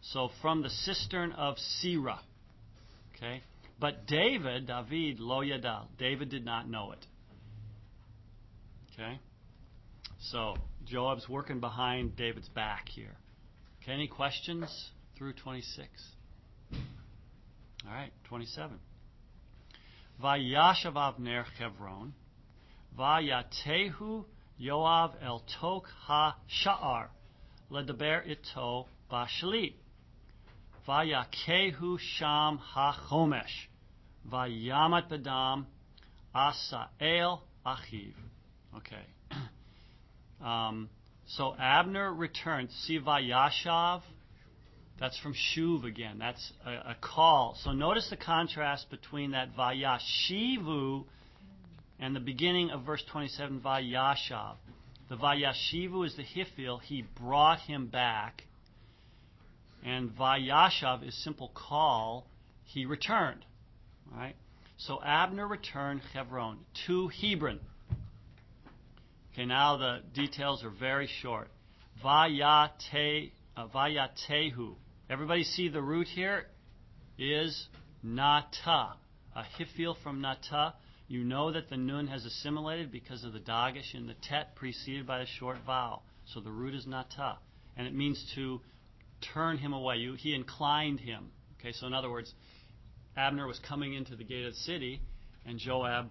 So 0.00 0.30
from 0.40 0.62
the 0.62 0.70
cistern 0.70 1.32
of 1.32 1.56
Sirah. 1.56 2.20
Okay. 3.18 3.42
But 3.80 4.06
David, 4.06 4.66
David, 4.66 5.20
lo 5.20 5.40
yadal. 5.40 5.86
David 5.98 6.30
did 6.30 6.44
not 6.44 6.68
know 6.68 6.92
it. 6.92 7.06
Okay. 8.92 9.18
So 10.20 10.56
Joab's 10.84 11.28
working 11.28 11.60
behind 11.60 12.16
David's 12.16 12.48
back 12.48 12.88
here. 12.88 13.16
Okay, 13.82 13.92
any 13.92 14.08
questions 14.08 14.90
through 15.16 15.34
26? 15.34 15.88
All 16.72 17.92
right, 17.92 18.10
27. 18.24 18.78
Vayashav 20.22 20.94
Avner 20.94 21.44
Chevron, 21.58 22.12
Vayatehu 22.98 24.24
Yoav 24.60 25.12
el 25.22 25.44
tok 25.60 25.86
ha 26.06 26.36
sha'ar, 26.48 27.06
ledaber 27.70 28.26
ito 28.28 28.86
bashli. 29.10 29.74
Vayakehu 30.88 31.98
sham 31.98 32.56
ha 32.56 32.98
chomesh, 33.10 33.68
vayamat 34.32 35.10
bedam 35.10 35.66
asael 36.34 37.40
achiv. 37.66 38.14
Okay. 38.76 39.04
Um, 40.40 40.88
so 41.26 41.52
Abner 41.58 42.12
returned. 42.12 42.70
See 42.84 43.00
Vayashav? 43.00 44.02
That's 45.00 45.18
from 45.18 45.34
Shuv 45.34 45.84
again. 45.84 46.18
That's 46.18 46.52
a, 46.64 46.70
a, 46.70 46.96
Qal. 47.02 47.56
So 47.62 47.72
notice 47.72 48.08
the 48.08 48.16
contrast 48.16 48.88
between 48.90 49.32
that 49.32 49.56
Vayashivu 49.56 51.04
and 52.00 52.14
the 52.14 52.20
beginning 52.20 52.70
of 52.70 52.82
verse 52.82 53.02
27, 53.10 53.60
Vayashav. 53.60 54.56
The 55.08 55.16
Vayashivu 55.16 56.06
is 56.06 56.16
the 56.16 56.22
Hifil. 56.22 56.80
He 56.82 57.04
brought 57.20 57.60
him 57.60 57.88
back. 57.88 58.44
And 59.84 60.10
Vayashav 60.10 61.06
is 61.06 61.14
simple 61.22 61.52
Qal. 61.54 62.24
He 62.64 62.84
returned. 62.86 63.44
Right? 64.12 64.34
So 64.76 65.00
Abner 65.02 65.46
returned 65.46 66.02
Hebron 66.12 66.58
to 66.86 67.08
Hebron. 67.08 67.60
Okay, 69.32 69.44
now 69.44 69.76
the 69.76 70.00
details 70.14 70.64
are 70.64 70.70
very 70.70 71.08
short. 71.20 71.48
Vayate, 72.04 73.32
uh, 73.56 73.66
vayatehu. 73.68 74.74
Everybody 75.10 75.44
see 75.44 75.68
the 75.68 75.82
root 75.82 76.06
here 76.06 76.46
is 77.18 77.68
nata. 78.02 78.94
A 79.34 79.44
hifil 79.58 79.96
from 80.02 80.20
nata. 80.20 80.74
You 81.08 81.24
know 81.24 81.52
that 81.52 81.70
the 81.70 81.76
nun 81.76 82.06
has 82.08 82.24
assimilated 82.24 82.92
because 82.92 83.24
of 83.24 83.32
the 83.32 83.40
dagish 83.40 83.94
in 83.94 84.06
the 84.06 84.14
tet 84.28 84.54
preceded 84.54 85.06
by 85.06 85.20
the 85.20 85.26
short 85.38 85.56
vowel. 85.66 86.02
So 86.26 86.40
the 86.40 86.50
root 86.50 86.74
is 86.74 86.86
nata. 86.86 87.38
And 87.76 87.86
it 87.86 87.94
means 87.94 88.24
to 88.34 88.60
turn 89.34 89.58
him 89.58 89.72
away. 89.72 89.96
You, 89.96 90.14
he 90.14 90.34
inclined 90.34 91.00
him. 91.00 91.30
Okay, 91.58 91.72
so 91.72 91.86
in 91.86 91.94
other 91.94 92.10
words, 92.10 92.32
Abner 93.16 93.46
was 93.46 93.58
coming 93.68 93.94
into 93.94 94.16
the 94.16 94.24
gate 94.24 94.44
of 94.44 94.52
the 94.52 94.60
city, 94.60 95.00
and 95.44 95.58
Joab 95.58 96.10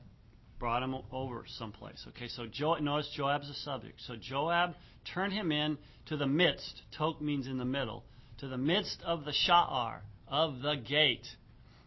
brought 0.59 0.83
him 0.83 0.95
over 1.11 1.45
someplace. 1.57 2.05
Okay, 2.09 2.27
so 2.27 2.45
jo- 2.51 2.75
notice 2.75 3.09
Joab's 3.15 3.49
a 3.49 3.53
subject. 3.53 4.01
So 4.05 4.15
Joab 4.15 4.75
turned 5.13 5.33
him 5.33 5.51
in 5.51 5.77
to 6.07 6.17
the 6.17 6.27
midst. 6.27 6.81
Tok 6.97 7.21
means 7.21 7.47
in 7.47 7.57
the 7.57 7.65
middle. 7.65 8.03
To 8.39 8.47
the 8.47 8.57
midst 8.57 9.01
of 9.05 9.25
the 9.25 9.33
sha'ar, 9.47 10.01
of 10.27 10.61
the 10.61 10.75
gate. 10.75 11.25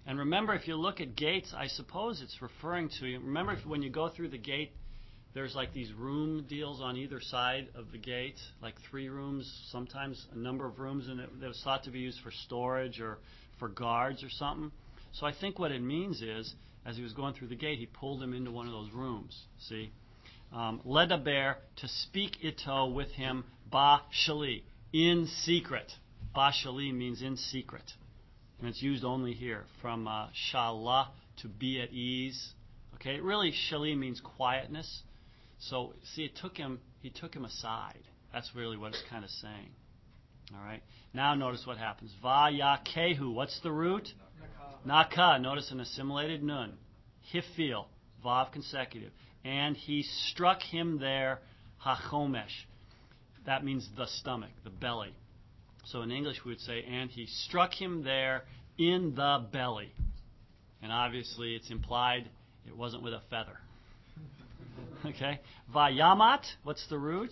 And 0.06 0.18
remember, 0.18 0.54
if 0.54 0.66
you 0.66 0.76
look 0.76 1.00
at 1.00 1.14
gates, 1.14 1.52
I 1.56 1.66
suppose 1.66 2.22
it's 2.22 2.40
referring 2.40 2.90
to. 3.00 3.18
Remember, 3.18 3.52
if, 3.52 3.66
when 3.66 3.82
you 3.82 3.90
go 3.90 4.08
through 4.08 4.28
the 4.28 4.38
gate, 4.38 4.72
there's 5.34 5.54
like 5.54 5.72
these 5.72 5.92
room 5.92 6.44
deals 6.49 6.80
on 6.80 6.96
either 6.96 7.20
side 7.20 7.68
of 7.75 7.92
the 7.92 7.99
gate, 7.99 8.38
like 8.62 8.75
three 8.90 9.08
rooms, 9.08 9.50
sometimes 9.70 10.26
a 10.32 10.38
number 10.38 10.66
of 10.66 10.78
rooms, 10.78 11.08
and 11.08 11.20
it, 11.20 11.30
it 11.42 11.46
was 11.46 11.60
thought 11.62 11.84
to 11.84 11.90
be 11.90 12.00
used 12.00 12.20
for 12.20 12.30
storage 12.30 13.00
or 13.00 13.18
for 13.58 13.68
guards 13.68 14.25
or 14.25 14.30
something. 14.30 14.72
So 15.12 15.26
I 15.26 15.32
think 15.32 15.58
what 15.58 15.72
it 15.72 15.82
means 15.82 16.22
is 16.22 16.54
as 16.84 16.96
he 16.96 17.02
was 17.02 17.12
going 17.12 17.34
through 17.34 17.49
the 17.49 17.56
gate, 17.56 17.78
he 17.78 17.87
pulled 17.87 18.22
him 18.22 18.34
into 18.34 18.50
one 18.50 18.66
of 18.66 18.72
those 18.72 18.90
rooms. 18.92 19.38
See? 19.68 19.90
Um, 20.52 20.80
ledaber 20.84 21.56
to 21.76 21.88
speak 21.88 22.42
ito 22.42 22.90
with 22.90 23.10
him, 23.10 23.44
ba 23.70 24.02
shali, 24.26 24.62
in 24.92 25.28
secret. 25.42 25.92
Ba 26.34 26.52
shali 26.52 26.92
means 26.92 27.22
in 27.22 27.37
secret. 27.37 27.92
And 28.58 28.68
it's 28.68 28.82
used 28.82 29.04
only 29.04 29.32
here, 29.32 29.64
from 29.80 30.08
uh, 30.08 30.26
to 30.52 31.49
be 31.49 31.80
at 31.80 31.92
ease. 31.92 32.52
Okay, 32.96 33.20
really, 33.20 33.52
shali 33.52 33.96
means 33.96 34.20
quietness. 34.20 35.02
So, 35.60 35.94
see, 36.14 36.24
it 36.24 36.36
took 36.36 36.56
him, 36.56 36.80
he 37.00 37.10
took 37.10 37.34
him 37.34 37.44
aside. 37.44 38.02
That's 38.32 38.50
really 38.54 38.76
what 38.76 38.88
it's 38.88 39.02
kind 39.10 39.24
of 39.24 39.30
saying. 39.30 39.70
All 40.54 40.64
right. 40.64 40.82
Now 41.14 41.34
notice 41.34 41.64
what 41.66 41.78
happens. 41.78 42.12
Vayakehu. 42.24 43.32
What's 43.32 43.60
the 43.60 43.70
root? 43.70 44.08
Naka, 44.84 45.38
notice 45.38 45.70
an 45.70 45.80
assimilated 45.80 46.42
nun. 46.42 46.72
Hifil, 47.32 47.86
vav 48.24 48.52
consecutive. 48.52 49.12
And 49.44 49.76
he 49.76 50.02
struck 50.02 50.62
him 50.62 50.98
there, 50.98 51.40
hachomesh. 51.84 52.66
That 53.46 53.64
means 53.64 53.88
the 53.96 54.06
stomach, 54.06 54.50
the 54.64 54.70
belly. 54.70 55.14
So 55.84 56.02
in 56.02 56.10
English 56.10 56.44
we 56.44 56.52
would 56.52 56.60
say, 56.60 56.82
and 56.82 57.10
he 57.10 57.26
struck 57.26 57.72
him 57.72 58.02
there 58.02 58.44
in 58.78 59.14
the 59.14 59.46
belly. 59.52 59.92
And 60.82 60.92
obviously 60.92 61.54
it's 61.54 61.70
implied 61.70 62.28
it 62.66 62.76
wasn't 62.76 63.02
with 63.02 63.14
a 63.14 63.22
feather. 63.30 63.58
Okay? 65.07 65.40
Vayamat, 65.75 66.45
what's 66.62 66.87
the 66.88 66.99
root? 66.99 67.30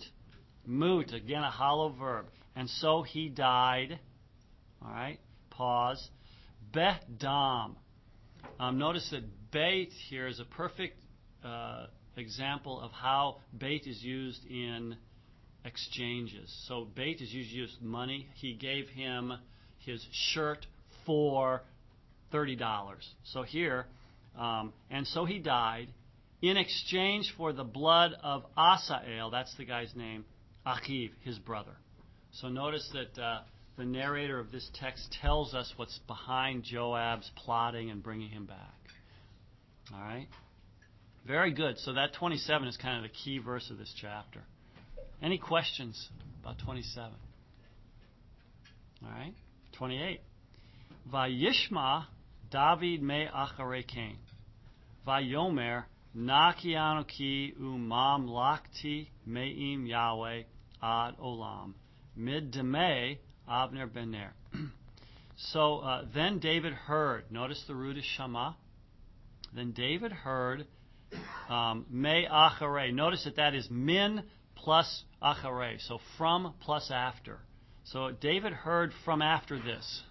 Mut, 0.65 1.13
again 1.13 1.43
a 1.43 1.51
hollow 1.51 1.89
verb. 1.89 2.27
And 2.55 2.69
so 2.69 3.03
he 3.03 3.29
died. 3.29 3.99
All 4.81 4.91
right? 4.91 5.19
Pause. 5.49 6.09
Behdam. 6.73 7.75
Um, 8.59 8.77
notice 8.77 9.07
that 9.11 9.23
bait 9.51 9.91
here 10.09 10.27
is 10.27 10.39
a 10.39 10.45
perfect 10.45 10.97
uh, 11.43 11.87
example 12.17 12.79
of 12.79 12.91
how 12.91 13.37
bait 13.57 13.83
is 13.85 14.01
used 14.03 14.45
in 14.45 14.95
exchanges. 15.65 16.53
So 16.67 16.87
bait 16.95 17.21
is 17.21 17.33
usually 17.33 17.61
used 17.61 17.81
money. 17.81 18.27
He 18.35 18.53
gave 18.53 18.87
him 18.89 19.33
his 19.79 20.05
shirt 20.11 20.65
for 21.05 21.61
thirty 22.31 22.55
dollars. 22.55 23.07
So 23.23 23.43
here, 23.43 23.85
um, 24.37 24.73
and 24.89 25.07
so 25.07 25.25
he 25.25 25.39
died 25.39 25.87
in 26.41 26.57
exchange 26.57 27.33
for 27.37 27.53
the 27.53 27.63
blood 27.63 28.11
of 28.23 28.43
Asael. 28.57 29.31
That's 29.31 29.53
the 29.57 29.65
guy's 29.65 29.93
name. 29.95 30.25
Achiv, 30.65 31.11
his 31.21 31.39
brother. 31.39 31.75
So 32.33 32.49
notice 32.49 32.89
that. 32.93 33.21
Uh, 33.21 33.41
the 33.79 33.85
narrator 33.85 34.39
of 34.39 34.51
this 34.51 34.69
text 34.73 35.15
tells 35.21 35.53
us 35.53 35.71
what's 35.77 35.97
behind 35.99 36.65
Joab's 36.65 37.31
plotting 37.37 37.89
and 37.89 38.03
bringing 38.03 38.29
him 38.29 38.45
back. 38.45 38.75
All 39.93 40.01
right? 40.01 40.27
Very 41.25 41.53
good. 41.53 41.77
So 41.77 41.93
that 41.93 42.13
27 42.13 42.67
is 42.67 42.75
kind 42.75 42.97
of 42.97 43.09
the 43.09 43.17
key 43.23 43.37
verse 43.37 43.69
of 43.71 43.77
this 43.77 43.93
chapter. 43.99 44.41
Any 45.23 45.37
questions 45.37 46.09
about 46.41 46.57
27? 46.59 47.09
All 49.01 49.09
right? 49.09 49.33
28. 49.77 50.19
Vayishma 51.09 52.05
David 52.51 53.01
me 53.01 53.27
acharei 53.33 53.87
Cain. 53.87 54.17
Vayomer 55.07 55.83
nakianu 56.15 57.07
ki 57.07 57.53
umam 57.59 58.27
lakti 58.27 59.07
me'im 59.25 59.85
Yahweh 59.85 60.43
ad 60.81 61.17
olam. 61.17 61.73
Mid 62.15 62.51
demei 62.51 63.17
Avner 63.47 63.91
ben 63.91 64.11
Ner. 64.11 64.33
So 65.53 65.77
uh, 65.77 66.03
then 66.13 66.39
David 66.39 66.73
heard. 66.73 67.31
Notice 67.31 67.63
the 67.65 67.73
root 67.73 67.97
is 67.97 68.03
shama. 68.03 68.57
Then 69.55 69.71
David 69.71 70.11
heard 70.11 70.67
um, 71.49 71.85
me 71.89 72.27
achare. 72.29 72.93
Notice 72.93 73.23
that 73.23 73.37
that 73.37 73.55
is 73.55 73.67
min 73.71 74.23
plus 74.55 75.03
achare. 75.23 75.79
So 75.87 75.99
from 76.17 76.53
plus 76.59 76.91
after. 76.93 77.39
So 77.85 78.11
David 78.11 78.51
heard 78.51 78.91
from 79.05 79.21
after 79.21 79.57
this. 79.57 80.01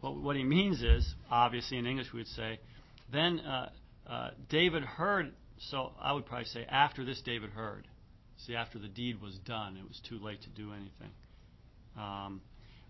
What, 0.00 0.16
what 0.16 0.36
he 0.36 0.44
means 0.44 0.82
is, 0.82 1.14
obviously 1.30 1.78
in 1.78 1.86
English 1.86 2.12
we 2.12 2.20
would 2.20 2.28
say, 2.28 2.60
then 3.10 3.40
uh, 3.40 3.70
uh, 4.06 4.30
David 4.48 4.84
heard. 4.84 5.32
So 5.58 5.92
I 6.00 6.12
would 6.12 6.26
probably 6.26 6.46
say 6.46 6.64
after 6.68 7.04
this 7.04 7.20
David 7.20 7.50
heard. 7.50 7.86
See, 8.46 8.54
after 8.54 8.78
the 8.78 8.88
deed 8.88 9.20
was 9.20 9.36
done, 9.44 9.76
it 9.76 9.86
was 9.86 10.00
too 10.08 10.18
late 10.18 10.40
to 10.42 10.48
do 10.48 10.72
anything. 10.72 11.10
Um, 11.96 12.40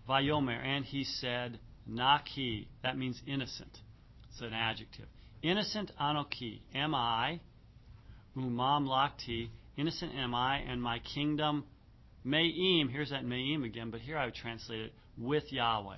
Vayomer, 0.07 0.57
and 0.57 0.85
he 0.85 1.03
said, 1.03 1.59
Naki, 1.85 2.67
that 2.83 2.97
means 2.97 3.21
innocent. 3.27 3.77
It's 4.29 4.41
an 4.41 4.53
adjective. 4.53 5.07
Innocent 5.41 5.91
anoki, 5.99 6.61
am 6.73 6.95
I, 6.95 7.41
umam 8.37 8.87
lakti, 8.87 9.49
innocent 9.75 10.13
am 10.15 10.33
I, 10.33 10.57
and 10.59 10.81
my 10.81 10.99
kingdom, 10.99 11.65
me'im, 12.23 12.87
here's 12.87 13.09
that 13.09 13.25
me'im 13.25 13.63
again, 13.63 13.89
but 13.91 13.99
here 13.99 14.17
I 14.17 14.25
would 14.25 14.35
translate 14.35 14.79
it, 14.79 14.93
with 15.17 15.51
Yahweh. 15.51 15.97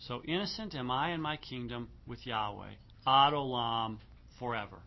So 0.00 0.22
innocent 0.26 0.74
am 0.74 0.90
I 0.90 1.12
in 1.12 1.20
my 1.20 1.36
kingdom 1.36 1.88
with 2.06 2.26
Yahweh, 2.26 2.72
ad 3.06 3.32
olam, 3.32 3.98
forever. 4.38 4.78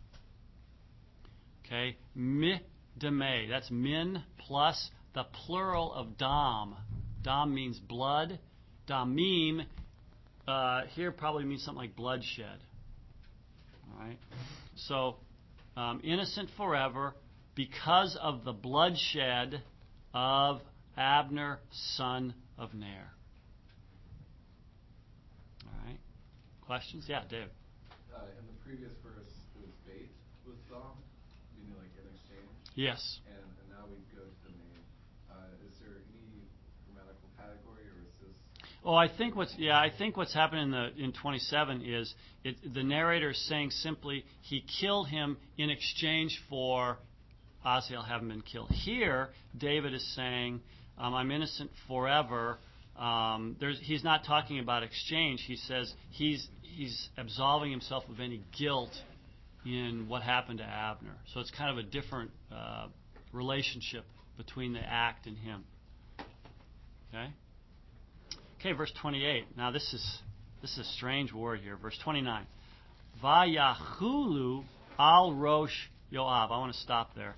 Okay? 1.65 1.97
Mi 2.15 2.61
deme, 2.97 3.47
that's 3.49 3.69
min 3.71 4.23
plus 4.39 4.89
the 5.13 5.23
plural 5.45 5.93
of 5.93 6.17
dam. 6.17 6.75
Dam 7.23 7.53
means 7.53 7.79
blood. 7.79 8.39
Damim 8.87 9.65
uh, 10.47 10.81
here 10.95 11.11
probably 11.11 11.45
means 11.45 11.63
something 11.63 11.81
like 11.81 11.95
bloodshed. 11.95 12.59
All 13.91 14.05
right? 14.05 14.17
So, 14.75 15.17
um, 15.77 16.01
innocent 16.03 16.49
forever 16.57 17.15
because 17.55 18.17
of 18.21 18.43
the 18.43 18.51
bloodshed 18.51 19.61
of 20.13 20.61
Abner, 20.97 21.59
son 21.97 22.33
of 22.57 22.73
Ner. 22.73 23.11
All 25.65 25.87
right? 25.87 25.99
Questions? 26.65 27.05
Yeah, 27.07 27.23
Dave. 27.29 27.51
Uh, 28.15 28.23
in 28.39 28.45
the 28.47 28.57
previous 28.63 28.91
verse, 29.03 29.27
it 29.55 29.61
was 29.61 29.75
bait 29.85 30.09
with 30.47 30.55
dom, 30.69 30.95
meaning 31.57 31.75
like 31.75 31.91
in 31.99 32.07
exchange. 32.07 32.47
Yes. 32.75 33.19
And, 33.27 33.35
and 33.35 33.67
now 33.67 33.83
we 33.91 33.99
go 34.15 34.23
to 34.23 34.39
the 34.47 34.55
main. 34.55 34.79
Uh, 35.27 35.67
is 35.67 35.75
there 35.83 35.99
any 35.99 36.47
grammatical 36.87 37.27
category, 37.35 37.83
or 37.83 37.99
is 38.07 38.15
this? 38.23 38.35
Oh, 38.85 38.95
I 38.95 39.11
think 39.11 39.35
what's 39.35 39.53
yeah, 39.57 39.75
I 39.75 39.91
think 39.91 40.15
what's 40.15 40.33
happening 40.33 40.63
in 40.63 40.71
the 40.71 40.95
in 40.95 41.11
27 41.11 41.81
is 41.83 42.13
it, 42.43 42.55
the 42.73 42.83
narrator 42.83 43.31
is 43.31 43.47
saying 43.49 43.71
simply 43.71 44.23
he 44.41 44.63
killed 44.79 45.09
him 45.09 45.37
in 45.57 45.69
exchange 45.69 46.41
for 46.49 46.97
Asahel 47.65 48.03
having 48.03 48.29
been 48.29 48.41
killed. 48.41 48.71
Here, 48.71 49.29
David 49.57 49.93
is 49.93 50.15
saying 50.15 50.61
um, 50.97 51.13
I'm 51.13 51.31
innocent 51.31 51.71
forever. 51.87 52.57
Um, 52.97 53.57
he's 53.81 54.03
not 54.03 54.23
talking 54.25 54.59
about 54.59 54.83
exchange. 54.83 55.43
He 55.47 55.55
says 55.55 55.91
he's 56.11 56.47
he's 56.61 57.09
absolving 57.17 57.71
himself 57.71 58.03
of 58.09 58.19
any 58.19 58.41
guilt 58.57 58.91
in 59.65 60.05
what 60.07 60.21
happened 60.21 60.59
to 60.59 60.65
Abner. 60.65 61.15
So 61.33 61.39
it's 61.39 61.51
kind 61.51 61.71
of 61.71 61.83
a 61.83 61.87
different 61.87 62.31
uh, 62.51 62.87
relationship 63.31 64.05
between 64.37 64.73
the 64.73 64.79
act 64.79 65.25
and 65.25 65.37
him. 65.37 65.63
Okay. 67.09 67.31
Okay, 68.59 68.71
verse 68.73 68.91
28. 69.01 69.57
Now 69.57 69.71
this 69.71 69.93
is 69.93 70.19
this 70.61 70.71
is 70.71 70.79
a 70.79 70.91
strange 70.95 71.33
word 71.33 71.61
here. 71.61 71.75
Verse 71.75 71.97
29. 72.03 72.45
Vayachulu 73.23 74.63
al 74.99 75.33
rosh 75.33 75.89
Yoav. 76.11 76.51
I 76.51 76.57
want 76.57 76.73
to 76.73 76.79
stop 76.79 77.15
there. 77.15 77.35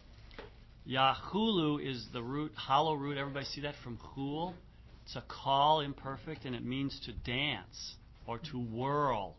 Yahulu 0.86 1.80
is 1.80 2.06
the 2.14 2.22
root, 2.22 2.52
hollow 2.56 2.94
root. 2.94 3.18
Everybody 3.18 3.46
see 3.46 3.62
that 3.62 3.74
from 3.84 3.98
hul? 3.98 4.54
It's 5.06 5.16
a 5.16 5.22
Qal 5.22 5.86
imperfect, 5.86 6.46
and 6.46 6.56
it 6.56 6.66
means 6.66 7.00
to 7.06 7.14
dance 7.14 7.96
or 8.28 8.40
to 8.52 8.58
whirl. 8.58 9.36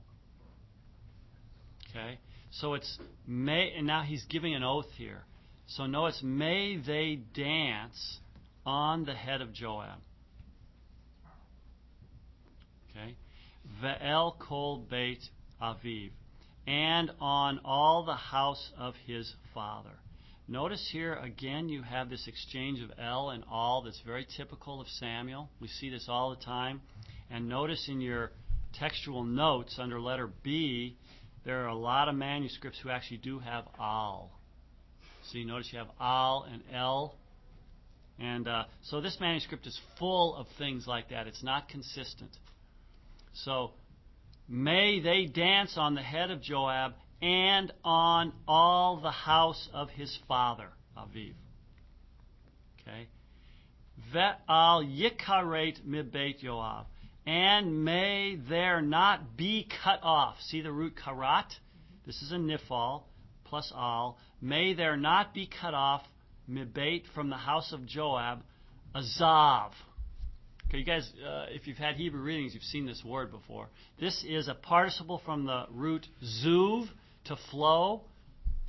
Okay? 1.91 2.19
So 2.53 2.75
it's 2.75 2.99
may, 3.27 3.73
and 3.77 3.87
now 3.87 4.03
he's 4.03 4.25
giving 4.25 4.55
an 4.55 4.63
oath 4.63 4.91
here. 4.97 5.25
So 5.67 5.87
no, 5.87 6.07
it's 6.07 6.23
may 6.23 6.77
they 6.77 7.21
dance 7.35 8.19
on 8.65 9.05
the 9.05 9.15
head 9.15 9.41
of 9.41 9.53
Joab. 9.53 9.99
Okay? 12.91 13.17
Ve'el 13.83 14.39
kol 14.39 14.79
beit 14.89 15.21
aviv. 15.61 16.11
And 16.67 17.11
on 17.21 17.61
all 17.65 18.05
the 18.05 18.15
house 18.15 18.71
of 18.79 18.95
his 19.07 19.35
father. 19.53 19.99
Notice 20.49 20.89
here 20.93 21.15
again 21.15 21.69
you 21.69 21.83
have 21.83 22.09
this 22.09 22.29
exchange 22.29 22.81
of 22.81 22.93
El 22.99 23.31
and 23.31 23.43
all 23.51 23.83
that's 23.83 24.01
very 24.07 24.25
typical 24.37 24.81
of 24.81 24.87
Samuel. 24.87 25.51
We 25.61 25.67
see 25.67 25.91
this 25.91 26.07
all 26.09 26.31
the 26.31 26.45
time. 26.45 26.83
And 27.31 27.49
notice 27.49 27.89
in 27.89 28.01
your 28.01 28.31
textual 28.73 29.25
notes 29.25 29.77
under 29.81 30.01
letter 30.01 30.31
B, 30.45 30.97
there 31.45 31.65
are 31.65 31.69
a 31.69 31.75
lot 31.75 32.09
of 32.09 32.15
manuscripts 32.15 32.79
who 32.81 32.91
actually 32.91 33.17
do 33.17 33.41
have 33.41 33.65
Al. 33.81 34.31
So 35.25 35.39
you 35.39 35.47
notice 35.47 35.71
you 35.73 35.81
have 35.81 35.91
Al 36.01 36.47
and 36.51 36.63
El. 36.73 37.17
And 38.21 38.47
uh, 38.47 38.65
so 38.83 39.01
this 39.01 39.19
manuscript 39.21 39.67
is 39.67 39.77
full 39.99 40.37
of 40.37 40.47
things 40.59 40.87
like 40.87 41.11
that. 41.11 41.27
It's 41.27 41.43
not 41.43 41.69
consistent. 41.69 42.31
So, 43.35 43.73
may 44.49 45.01
they 45.01 45.27
dance 45.27 45.75
on 45.77 45.95
the 45.95 46.03
head 46.03 46.31
of 46.31 46.41
Joab 46.41 46.95
and 47.23 47.73
on 47.85 48.33
all 48.47 49.01
the 49.01 49.11
house 49.11 49.69
of 49.73 49.91
his 49.91 50.19
father, 50.29 50.69
Aviv. 50.97 51.35
Okay? 52.81 53.09
Ve'al 54.15 54.85
yikaret 54.85 55.83
mibeit 55.87 56.41
Joab. 56.41 56.87
And 57.27 57.85
may 57.85 58.39
there 58.49 58.81
not 58.81 59.37
be 59.37 59.67
cut 59.83 60.01
off. 60.03 60.37
See 60.43 60.61
the 60.61 60.71
root 60.71 60.95
karat? 61.03 61.53
This 62.05 62.23
is 62.23 62.31
a 62.31 62.37
nifal 62.37 63.03
plus 63.45 63.73
al. 63.75 64.19
May 64.41 64.75
there 64.75 64.97
not 64.97 65.35
be 65.35 65.49
cut 65.61 65.75
off 65.75 66.03
mibeit 66.49 67.05
from 67.15 67.31
the 67.31 67.37
house 67.37 67.73
of 67.73 67.87
Joab, 67.87 68.43
azav. 68.95 69.71
Okay, 70.69 70.79
you 70.79 70.85
guys, 70.85 71.11
uh, 71.25 71.47
if 71.51 71.67
you've 71.67 71.77
had 71.77 71.95
Hebrew 71.95 72.21
readings, 72.21 72.55
you've 72.55 72.63
seen 72.65 72.87
this 72.87 73.03
word 73.05 73.31
before. 73.31 73.69
This 74.01 74.25
is 74.29 74.49
a 74.49 74.55
participle 74.55 75.21
from 75.25 75.47
the 75.47 75.67
root 75.71 76.07
zuv, 76.45 76.89
to 77.27 77.37
flow, 77.51 78.03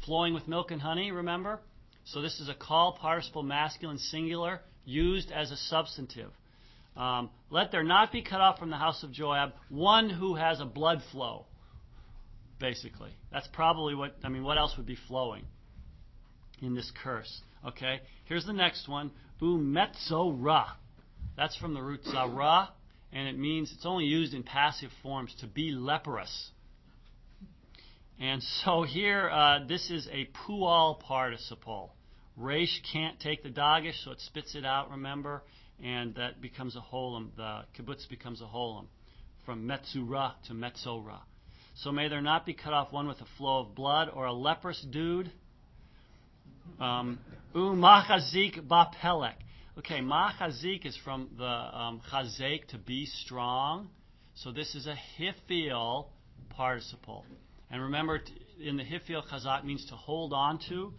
flowing 0.06 0.34
with 0.34 0.48
milk 0.48 0.72
and 0.72 0.82
honey, 0.82 1.12
remember? 1.12 1.60
So 2.06 2.22
this 2.22 2.40
is 2.40 2.50
a 2.50 2.54
Qal 2.54 2.98
participle 2.98 3.44
masculine 3.44 3.98
singular 3.98 4.62
used 4.86 5.32
as 5.32 5.52
a 5.52 5.58
substantive. 5.58 6.32
Um, 6.96 7.30
let 7.50 7.72
there 7.72 7.84
not 7.84 8.12
be 8.12 8.22
cut 8.22 8.42
off 8.42 8.58
from 8.58 8.70
the 8.70 8.78
house 8.78 9.04
of 9.04 9.12
Joab 9.12 9.54
one 9.70 10.10
who 10.10 10.36
has 10.36 10.60
a 10.60 10.66
blood 10.66 11.02
flow, 11.12 11.46
basically. 12.60 13.12
That's 13.32 13.48
probably 13.54 13.94
what, 13.94 14.16
I 14.24 14.30
mean, 14.30 14.44
what 14.44 14.58
else 14.58 14.76
would 14.78 14.88
be 14.88 14.98
flowing 15.08 15.46
in 16.62 16.74
this 16.74 16.92
curse? 17.04 17.42
Okay, 17.68 18.00
here's 18.26 18.46
the 18.46 18.54
next 18.54 18.88
one. 18.88 19.12
Umetzora. 19.42 20.66
That's 21.36 21.56
from 21.58 21.76
the 21.76 21.82
root 21.82 22.02
zara, 22.06 22.70
and 23.14 23.28
it 23.28 23.38
means 23.38 23.72
it's 23.76 23.86
only 23.86 24.06
used 24.06 24.34
in 24.34 24.42
passive 24.42 24.90
forms 25.04 25.36
to 25.42 25.48
be 25.48 25.72
leprous. 25.72 26.50
And 28.20 28.42
so 28.64 28.82
here, 28.84 29.30
uh, 29.30 29.60
this 29.68 29.92
is 29.92 30.08
a 30.12 30.28
pual 30.34 31.00
participle. 31.00 31.94
Resh 32.36 32.82
can't 32.92 33.20
take 33.20 33.44
the 33.44 33.50
dagish, 33.50 34.04
so 34.04 34.12
it 34.12 34.20
spits 34.22 34.56
it 34.56 34.66
out, 34.66 34.90
remember? 34.92 35.44
And 35.84 36.16
that 36.16 36.42
becomes 36.42 36.76
a 36.76 36.80
holum. 36.80 37.30
The 37.36 37.66
kibbutz 37.78 38.10
becomes 38.10 38.42
a 38.42 38.46
holum. 38.46 38.86
From 39.46 39.68
metzura 39.68 40.34
to 40.48 40.54
metzora. 40.54 41.20
So 41.76 41.92
may 41.92 42.08
there 42.08 42.22
not 42.22 42.46
be 42.46 42.54
cut 42.54 42.74
off 42.74 42.92
one 42.92 43.08
with 43.08 43.22
a 43.22 43.28
flow 43.38 43.60
of 43.60 43.76
blood 43.76 44.10
or 44.12 44.26
a 44.26 44.34
leprous 44.34 44.84
dude. 44.92 45.32
Um, 46.80 47.20
machazik 47.54 48.68
bapelek. 48.68 49.36
Okay, 49.78 50.00
machazik 50.00 50.88
is 50.88 50.98
from 51.04 51.30
the 51.38 51.44
um, 51.44 52.02
chazek, 52.12 52.66
to 52.70 52.80
be 52.80 53.06
strong. 53.06 53.90
So 54.34 54.52
this 54.52 54.74
is 54.74 54.88
a 54.88 54.96
hiphil 55.20 56.08
participle. 56.50 57.26
And 57.70 57.82
remember, 57.82 58.22
in 58.64 58.78
the 58.78 58.84
Hifil 58.84 59.24
Chazak 59.28 59.64
means 59.64 59.86
to 59.88 59.96
hold 59.96 60.34
on 60.34 60.60
to. 60.70 60.94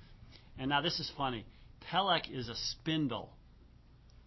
And 0.58 0.68
now 0.68 0.80
this 0.82 0.98
is 0.98 1.10
funny. 1.16 1.46
Pelek 1.90 2.30
is 2.32 2.48
a 2.48 2.54
spindle. 2.54 3.30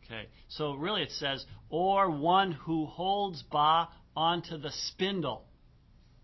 Okay, 0.06 0.28
so 0.50 0.74
really 0.74 1.04
it 1.04 1.12
says, 1.12 1.46
or 1.70 2.10
one 2.10 2.52
who 2.52 2.86
holds 2.86 3.44
ba 3.52 3.88
onto 4.16 4.58
the 4.58 4.72
spindle. 4.88 5.46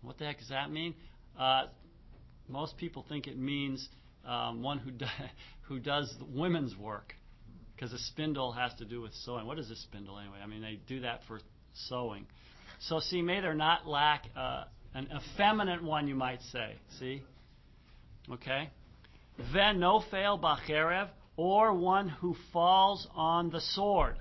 What 0.02 0.18
the 0.18 0.26
heck 0.26 0.38
does 0.38 0.48
that 0.48 0.70
mean? 0.70 0.94
Uh, 1.38 1.66
most 2.48 2.76
people 2.76 3.04
think 3.08 3.26
it 3.26 3.38
means 3.38 3.88
um, 4.26 4.62
one 4.62 4.78
who, 4.78 4.90
do, 4.90 5.06
who 5.62 5.78
does 5.78 6.12
women's 6.34 6.76
work. 6.76 7.14
because 7.74 7.92
a 7.92 7.98
spindle 7.98 8.52
has 8.52 8.74
to 8.74 8.84
do 8.84 9.00
with 9.00 9.12
sewing. 9.24 9.46
What 9.46 9.58
is 9.58 9.70
a 9.70 9.76
spindle 9.76 10.18
anyway? 10.18 10.38
I 10.42 10.46
mean, 10.46 10.60
they 10.60 10.80
do 10.86 11.00
that 11.00 11.20
for 11.28 11.40
sewing. 11.88 12.26
So 12.80 13.00
see, 13.00 13.22
may 13.22 13.40
there 13.40 13.54
not 13.54 13.86
lack 13.86 14.24
uh, 14.36 14.64
an 14.94 15.08
effeminate 15.14 15.82
one, 15.82 16.08
you 16.08 16.14
might 16.14 16.40
say. 16.52 16.74
See? 16.98 17.22
Okay? 18.30 18.70
Then 19.52 19.78
nofel 19.78 20.40
bacherev, 20.40 21.08
or 21.36 21.72
one 21.72 22.08
who 22.08 22.34
falls 22.52 23.06
on 23.14 23.50
the 23.50 23.60
sword. 23.60 24.16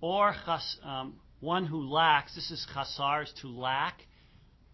Or 0.00 0.34
um, 0.82 1.16
one 1.40 1.66
who 1.66 1.82
lacks, 1.82 2.34
this 2.34 2.50
is 2.50 2.66
chasar, 2.74 3.24
is 3.24 3.32
to 3.42 3.48
lack. 3.48 4.00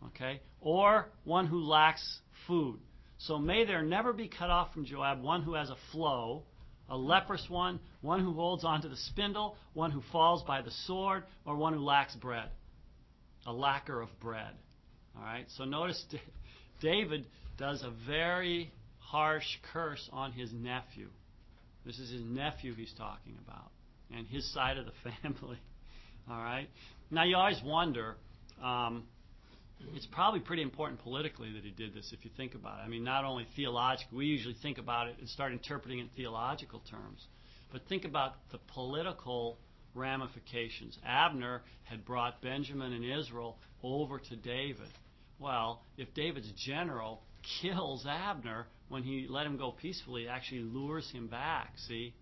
Okay? 0.08 0.40
Or 0.60 1.08
one 1.24 1.46
who 1.46 1.60
lacks 1.60 2.20
food. 2.46 2.78
So 3.18 3.38
may 3.38 3.64
there 3.64 3.82
never 3.82 4.12
be 4.12 4.28
cut 4.28 4.50
off 4.50 4.72
from 4.72 4.84
Joab 4.84 5.22
one 5.22 5.42
who 5.42 5.54
has 5.54 5.70
a 5.70 5.76
flow, 5.90 6.44
a 6.88 6.96
leprous 6.96 7.44
one, 7.48 7.80
one 8.00 8.20
who 8.20 8.34
holds 8.34 8.64
onto 8.64 8.88
the 8.88 8.96
spindle, 8.96 9.56
one 9.74 9.90
who 9.90 10.02
falls 10.12 10.42
by 10.44 10.62
the 10.62 10.70
sword, 10.86 11.24
or 11.44 11.56
one 11.56 11.72
who 11.72 11.80
lacks 11.80 12.14
bread. 12.14 12.48
A 13.46 13.52
lacker 13.52 14.02
of 14.02 14.08
bread. 14.20 14.52
All 15.16 15.22
right? 15.22 15.46
So 15.56 15.64
notice 15.64 16.04
David 16.80 17.26
does 17.58 17.82
a 17.82 17.92
very 18.06 18.72
harsh 18.98 19.46
curse 19.72 20.08
on 20.12 20.32
his 20.32 20.52
nephew. 20.52 21.08
This 21.84 21.98
is 21.98 22.10
his 22.10 22.22
nephew 22.22 22.74
he's 22.74 22.92
talking 22.98 23.38
about, 23.46 23.70
and 24.14 24.26
his 24.26 24.52
side 24.52 24.78
of 24.78 24.86
the 24.86 24.92
family. 25.22 25.58
All 26.28 26.38
right? 26.38 26.68
Now, 27.10 27.24
you 27.24 27.36
always 27.36 27.60
wonder. 27.64 28.16
Um, 28.62 29.04
it's 29.94 30.06
probably 30.06 30.40
pretty 30.40 30.62
important 30.62 31.00
politically 31.02 31.52
that 31.52 31.62
he 31.62 31.70
did 31.70 31.94
this 31.94 32.12
if 32.12 32.24
you 32.24 32.30
think 32.36 32.54
about 32.54 32.80
it. 32.80 32.82
I 32.82 32.88
mean, 32.88 33.04
not 33.04 33.24
only 33.24 33.46
theologically, 33.54 34.18
we 34.18 34.26
usually 34.26 34.56
think 34.62 34.78
about 34.78 35.08
it 35.08 35.16
and 35.18 35.28
start 35.28 35.52
interpreting 35.52 35.98
it 35.98 36.02
in 36.02 36.08
theological 36.16 36.82
terms, 36.90 37.24
but 37.70 37.82
think 37.88 38.04
about 38.04 38.32
the 38.52 38.58
political 38.72 39.58
ramifications. 39.96 40.98
Abner 41.04 41.62
had 41.84 42.04
brought 42.04 42.42
Benjamin 42.42 42.92
and 42.92 43.04
Israel 43.04 43.56
over 43.82 44.18
to 44.18 44.36
David. 44.36 44.88
Well, 45.38 45.82
if 45.96 46.12
David's 46.14 46.52
general 46.56 47.22
kills 47.60 48.06
Abner 48.06 48.66
when 48.88 49.02
he 49.02 49.26
let 49.28 49.46
him 49.46 49.56
go 49.56 49.72
peacefully, 49.72 50.28
actually 50.28 50.60
lures 50.62 51.10
him 51.10 51.26
back, 51.26 51.72
see? 51.88 52.14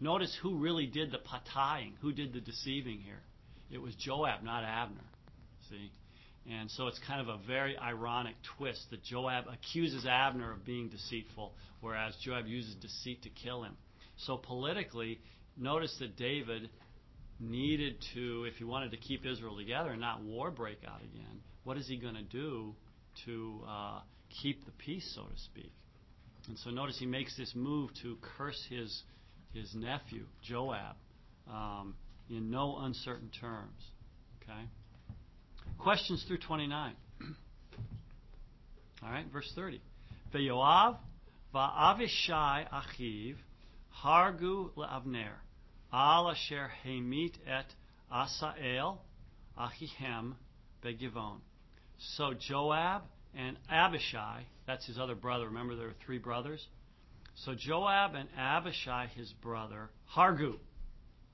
Notice 0.00 0.36
who 0.42 0.58
really 0.58 0.86
did 0.86 1.12
the 1.12 1.18
pataying, 1.18 1.92
who 2.00 2.12
did 2.12 2.32
the 2.32 2.40
deceiving 2.40 2.98
here. 3.00 3.20
It 3.70 3.78
was 3.80 3.94
Joab, 3.94 4.42
not 4.42 4.64
Abner, 4.64 5.04
see? 5.70 5.90
And 6.50 6.70
so 6.72 6.88
it's 6.88 6.98
kind 7.06 7.20
of 7.20 7.28
a 7.28 7.38
very 7.46 7.78
ironic 7.78 8.34
twist 8.56 8.90
that 8.90 9.04
Joab 9.04 9.44
accuses 9.46 10.04
Abner 10.06 10.52
of 10.52 10.64
being 10.64 10.88
deceitful, 10.88 11.52
whereas 11.80 12.16
Joab 12.24 12.46
uses 12.46 12.74
deceit 12.76 13.22
to 13.22 13.30
kill 13.30 13.62
him. 13.62 13.76
So 14.16 14.36
politically, 14.36 15.20
notice 15.56 15.94
that 16.00 16.16
David 16.16 16.68
needed 17.42 17.96
to, 18.14 18.44
if 18.44 18.54
he 18.54 18.64
wanted 18.64 18.92
to 18.92 18.96
keep 18.96 19.26
Israel 19.26 19.56
together 19.56 19.90
and 19.90 20.00
not 20.00 20.22
war 20.22 20.50
break 20.50 20.78
out 20.86 21.00
again, 21.00 21.40
what 21.64 21.76
is 21.76 21.86
he 21.88 21.96
going 21.96 22.14
to 22.14 22.22
do 22.22 22.74
to 23.26 23.60
uh, 23.68 24.00
keep 24.42 24.64
the 24.64 24.72
peace, 24.72 25.12
so 25.14 25.22
to 25.22 25.40
speak? 25.40 25.72
And 26.48 26.58
so 26.58 26.70
notice 26.70 26.98
he 26.98 27.06
makes 27.06 27.36
this 27.36 27.52
move 27.54 27.90
to 28.02 28.16
curse 28.36 28.66
his 28.68 29.02
his 29.52 29.74
nephew 29.74 30.24
Joab 30.42 30.96
um, 31.48 31.94
in 32.30 32.50
no 32.50 32.78
uncertain 32.80 33.30
terms. 33.38 33.80
Okay. 34.42 34.62
Questions 35.78 36.24
through 36.26 36.38
29. 36.38 36.94
All 39.02 39.10
right, 39.10 39.26
verse 39.32 39.50
30. 39.54 39.80
Ve'yoav 40.34 40.96
va'avishai 41.54 42.66
achiv 42.72 43.34
hargu 44.02 44.70
le'avner 44.76 45.34
al 45.92 46.30
asher 46.30 46.70
hemit 46.84 47.34
et 47.46 47.66
Asael 48.12 48.98
achihem 49.58 50.34
begivon. 50.84 51.38
So 52.16 52.34
Joab 52.34 53.02
and 53.34 53.56
Abishai, 53.70 54.42
that's 54.66 54.86
his 54.86 54.98
other 54.98 55.14
brother. 55.14 55.46
Remember, 55.46 55.76
there 55.76 55.88
are 55.88 55.94
three 56.04 56.18
brothers. 56.18 56.66
So 57.34 57.54
Joab 57.54 58.14
and 58.14 58.28
Abishai, 58.38 59.06
his 59.14 59.32
brother, 59.42 59.90
Hargu. 60.14 60.56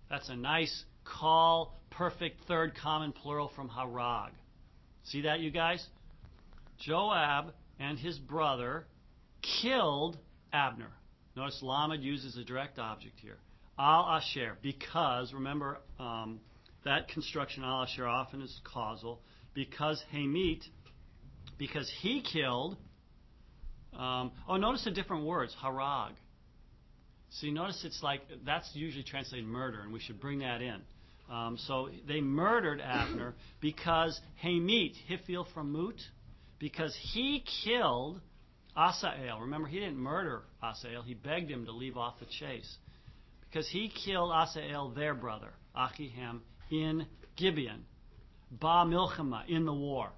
That's 0.08 0.28
a 0.28 0.36
nice 0.36 0.84
Qal, 1.04 1.70
perfect 1.90 2.44
third 2.46 2.74
common 2.80 3.12
plural 3.12 3.50
from 3.54 3.68
Harag. 3.68 4.30
See 5.04 5.22
that, 5.22 5.40
you 5.40 5.50
guys? 5.50 5.84
Joab 6.78 7.52
and 7.80 7.98
his 7.98 8.18
brother 8.18 8.86
killed 9.62 10.18
Abner. 10.52 10.90
Notice 11.36 11.62
Lamed 11.62 12.02
uses 12.02 12.36
a 12.36 12.44
direct 12.44 12.78
object 12.78 13.18
here. 13.20 13.38
Al 13.78 14.06
Asher, 14.06 14.58
because, 14.62 15.32
remember, 15.32 15.78
um, 16.00 16.40
that 16.84 17.08
construction, 17.08 17.62
Al 17.62 17.84
Asher, 17.84 18.06
often 18.06 18.42
is 18.42 18.60
causal. 18.64 19.20
Because 19.54 20.02
Hamit, 20.12 20.62
because 21.58 21.90
he 22.00 22.22
killed. 22.22 22.76
Um, 23.92 24.32
oh, 24.48 24.56
notice 24.56 24.84
the 24.84 24.90
different 24.90 25.24
words. 25.24 25.54
Harag. 25.62 26.12
See, 27.30 27.50
notice 27.50 27.82
it's 27.84 28.02
like 28.02 28.22
that's 28.46 28.70
usually 28.74 29.04
translated 29.04 29.46
murder, 29.46 29.80
and 29.80 29.92
we 29.92 30.00
should 30.00 30.20
bring 30.20 30.38
that 30.38 30.62
in. 30.62 30.80
Um, 31.30 31.58
so 31.66 31.90
they 32.06 32.20
murdered 32.20 32.80
Abner 32.80 33.34
because 33.60 34.18
Hamit, 34.42 34.94
Hiphil 35.10 35.44
from 35.52 35.72
Mut, 35.72 35.96
because 36.58 36.96
he 37.12 37.44
killed 37.64 38.20
Asael. 38.76 39.40
Remember, 39.40 39.68
he 39.68 39.78
didn't 39.78 39.98
murder 39.98 40.42
Asael. 40.62 41.04
He 41.04 41.14
begged 41.14 41.50
him 41.50 41.66
to 41.66 41.72
leave 41.72 41.96
off 41.96 42.18
the 42.18 42.26
chase. 42.26 42.76
Because 43.50 43.68
he 43.68 43.90
killed 44.04 44.30
Asael, 44.30 44.94
their 44.94 45.14
brother, 45.14 45.52
Achihem, 45.76 46.40
in 46.70 47.06
Gibeon. 47.36 47.84
Ba 48.50 48.84
Milchama, 48.86 49.48
in 49.48 49.64
the 49.64 49.74
war. 49.74 50.10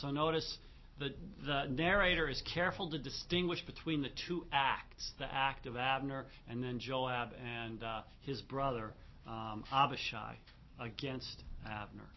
So 0.00 0.10
notice 0.10 0.58
the, 0.98 1.14
the 1.46 1.66
narrator 1.68 2.28
is 2.28 2.42
careful 2.52 2.90
to 2.90 2.98
distinguish 2.98 3.64
between 3.64 4.02
the 4.02 4.10
two 4.26 4.46
acts 4.52 5.12
the 5.18 5.32
act 5.32 5.66
of 5.66 5.76
Abner 5.76 6.26
and 6.48 6.62
then 6.62 6.78
Joab 6.80 7.30
and 7.44 7.82
uh, 7.82 8.02
his 8.20 8.40
brother 8.42 8.92
um, 9.26 9.64
Abishai 9.72 10.36
against 10.80 11.42
Abner. 11.64 12.08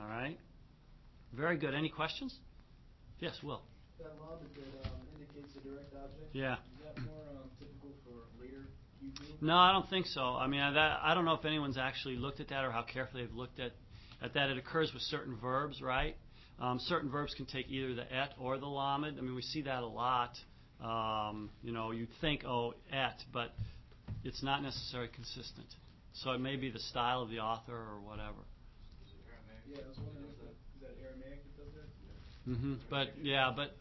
All 0.00 0.06
right? 0.06 0.38
Very 1.36 1.58
good. 1.58 1.74
Any 1.74 1.88
questions? 1.88 2.34
Yes, 3.20 3.34
Will. 3.42 3.62
That 3.98 4.14
law 4.20 4.38
that 4.38 4.88
um, 4.88 5.00
indicates 5.14 5.54
a 5.56 5.68
direct 5.68 5.92
object. 5.94 6.30
Yeah. 6.32 6.54
Is 6.54 6.58
that 6.84 7.04
more 7.04 7.22
um, 7.30 7.50
typical 7.58 7.90
for 8.04 8.42
later? 8.42 8.64
No, 9.40 9.56
I 9.56 9.72
don't 9.72 9.88
think 9.88 10.06
so. 10.06 10.20
I 10.20 10.46
mean, 10.46 10.60
that, 10.60 11.00
I 11.02 11.14
don't 11.14 11.24
know 11.24 11.34
if 11.34 11.44
anyone's 11.44 11.78
actually 11.78 12.16
looked 12.16 12.40
at 12.40 12.48
that 12.48 12.64
or 12.64 12.70
how 12.70 12.82
carefully 12.82 13.24
they've 13.24 13.34
looked 13.34 13.60
at, 13.60 13.72
at 14.22 14.34
that. 14.34 14.50
It 14.50 14.58
occurs 14.58 14.92
with 14.92 15.02
certain 15.02 15.36
verbs, 15.36 15.80
right? 15.80 16.16
Um, 16.60 16.80
certain 16.80 17.08
verbs 17.10 17.34
can 17.34 17.46
take 17.46 17.68
either 17.68 17.94
the 17.94 18.12
et 18.12 18.32
or 18.38 18.58
the 18.58 18.66
lamed. 18.66 19.16
I 19.18 19.20
mean, 19.20 19.34
we 19.34 19.42
see 19.42 19.62
that 19.62 19.82
a 19.82 19.86
lot. 19.86 20.32
Um, 20.82 21.50
you 21.62 21.72
know, 21.72 21.92
you'd 21.92 22.08
think, 22.20 22.44
oh, 22.44 22.74
et, 22.92 23.16
but 23.32 23.52
it's 24.24 24.42
not 24.42 24.62
necessarily 24.62 25.10
consistent. 25.14 25.66
So 26.14 26.32
it 26.32 26.40
may 26.40 26.56
be 26.56 26.70
the 26.70 26.80
style 26.80 27.22
of 27.22 27.30
the 27.30 27.38
author 27.38 27.74
or 27.74 28.00
whatever. 28.04 28.42
Yeah, 29.70 29.84
I 29.84 29.88
was 29.88 29.98
wondering 29.98 30.26
if 30.32 30.38
that, 30.40 30.54
is 30.54 30.80
that 30.82 30.96
Aramaic 31.04 31.44
that 31.44 31.74
does 31.74 31.74
that? 31.74 32.58
hmm 32.58 32.74
But 32.88 33.14
yeah, 33.22 33.52
but 33.54 33.76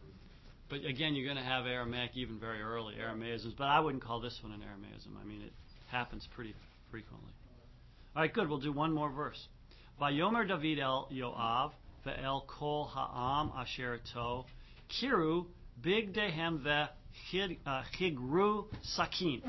but 0.70 0.84
again, 0.86 1.16
you're 1.16 1.26
going 1.26 1.38
to 1.38 1.50
have 1.50 1.66
Aramaic 1.66 2.12
even 2.16 2.40
very 2.40 2.62
early 2.62 2.96
Aramaisms. 2.96 3.54
But 3.58 3.66
I 3.66 3.80
wouldn't 3.80 4.04
call 4.04 4.20
this 4.20 4.38
one 4.42 4.52
an 4.52 4.62
Aramaism. 4.62 5.20
I 5.20 5.26
mean, 5.26 5.42
it 5.42 5.54
happens 5.88 6.28
pretty 6.36 6.54
frequently. 6.92 7.32
All 8.16 8.22
right, 8.22 8.34
good. 8.34 8.50
We'll 8.50 8.60
do 8.60 8.74
one 8.74 8.92
more 8.92 9.10
verse. 9.10 9.48
Vayomer 10.02 10.48
David 10.48 10.80
el 10.80 11.08
Yoav 11.12 11.72
ve'el 12.06 12.46
kol 12.48 12.86
ha'am 12.86 13.52
asher 13.58 14.00
to 14.14 14.44
kiru 14.90 15.46
big 15.82 16.14
dehem 16.14 16.64
ve 16.64 16.88
uh, 17.66 17.84
chigru 17.98 18.66
sakin 18.84 19.42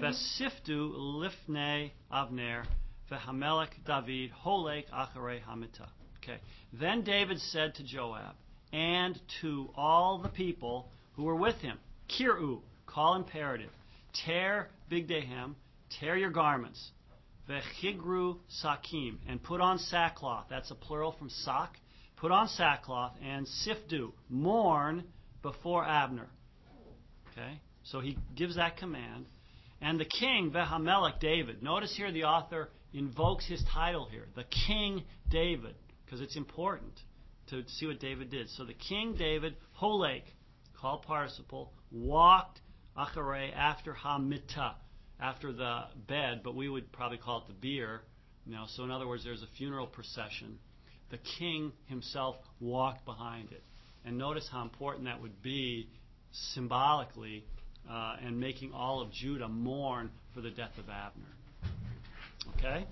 ve'siftu 0.00 0.92
lifnei 0.94 1.90
avner 2.12 2.64
ve'hamelech 3.10 3.70
David 3.86 4.32
holek 4.44 4.84
acharei 4.90 5.40
hamita. 5.42 5.88
Okay. 6.22 6.38
Then 6.72 7.02
David 7.02 7.40
said 7.40 7.74
to 7.76 7.82
Joab 7.82 8.34
and 8.72 9.18
to 9.40 9.70
all 9.76 10.18
the 10.18 10.28
people 10.28 10.88
who 11.16 11.24
were 11.24 11.36
with 11.36 11.56
him, 11.56 11.78
kiru, 12.08 12.60
Qal 12.86 13.16
imperative, 13.16 13.70
tear 14.24 14.68
big 14.88 15.08
dehem, 15.08 15.56
tear 16.00 16.16
your 16.16 16.30
garments, 16.30 16.90
vechigru 17.48 18.38
sakim, 18.62 19.16
and 19.28 19.42
put 19.42 19.60
on 19.60 19.78
sackcloth. 19.78 20.46
That's 20.50 20.70
a 20.70 20.74
plural 20.74 21.12
from 21.18 21.30
sak. 21.30 21.70
Put 22.16 22.32
on 22.32 22.48
sackcloth 22.48 23.12
and 23.24 23.46
sifdu, 23.46 24.12
mourn 24.28 25.04
before 25.42 25.84
Abner. 25.84 26.28
Okay? 27.32 27.60
So 27.84 28.00
he 28.00 28.18
gives 28.34 28.56
that 28.56 28.76
command. 28.76 29.26
And 29.80 30.00
the 30.00 30.04
king, 30.04 30.50
Vehamelech 30.52 31.20
David. 31.20 31.62
Notice 31.62 31.94
here 31.96 32.10
the 32.10 32.24
author 32.24 32.70
invokes 32.92 33.46
his 33.46 33.62
title 33.72 34.08
here, 34.10 34.26
the 34.34 34.44
King 34.66 35.04
David, 35.30 35.76
because 36.04 36.20
it's 36.20 36.36
important 36.36 36.92
to 37.50 37.62
see 37.68 37.86
what 37.86 38.00
David 38.00 38.30
did. 38.30 38.48
So 38.50 38.64
the 38.64 38.74
King 38.74 39.14
David, 39.18 39.56
Holek, 39.80 40.22
called 40.80 41.02
participle, 41.02 41.72
walked 41.90 42.60
acharei, 42.96 43.54
after 43.54 43.94
hamita, 43.94 44.74
after 45.20 45.52
the 45.52 45.82
bed, 46.06 46.42
but 46.44 46.54
we 46.54 46.68
would 46.68 46.92
probably 46.92 47.18
call 47.18 47.38
it 47.38 47.44
the 47.48 47.54
bier. 47.54 48.02
You 48.46 48.52
know, 48.52 48.64
so 48.68 48.84
in 48.84 48.90
other 48.90 49.06
words, 49.06 49.24
there's 49.24 49.42
a 49.42 49.56
funeral 49.56 49.86
procession. 49.86 50.58
The 51.10 51.18
king 51.38 51.72
himself 51.86 52.36
walked 52.60 53.04
behind 53.04 53.52
it. 53.52 53.62
And 54.04 54.16
notice 54.16 54.48
how 54.50 54.62
important 54.62 55.04
that 55.06 55.20
would 55.20 55.42
be 55.42 55.88
symbolically 56.54 57.44
uh, 57.90 58.16
and 58.24 58.38
making 58.38 58.72
all 58.72 59.00
of 59.00 59.12
Judah 59.12 59.48
mourn 59.48 60.10
for 60.34 60.40
the 60.40 60.50
death 60.50 60.76
of 60.78 60.88
Abner. 60.88 61.37
Okay? 62.56 62.86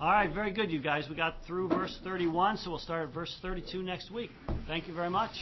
All 0.00 0.10
right, 0.10 0.32
very 0.32 0.50
good, 0.50 0.70
you 0.70 0.80
guys. 0.80 1.06
We 1.08 1.16
got 1.16 1.36
through 1.46 1.68
verse 1.68 1.98
31, 2.02 2.56
so 2.58 2.70
we'll 2.70 2.78
start 2.78 3.08
at 3.08 3.14
verse 3.14 3.36
32 3.42 3.82
next 3.82 4.10
week. 4.10 4.30
Thank 4.66 4.88
you 4.88 4.94
very 4.94 5.10
much. 5.10 5.32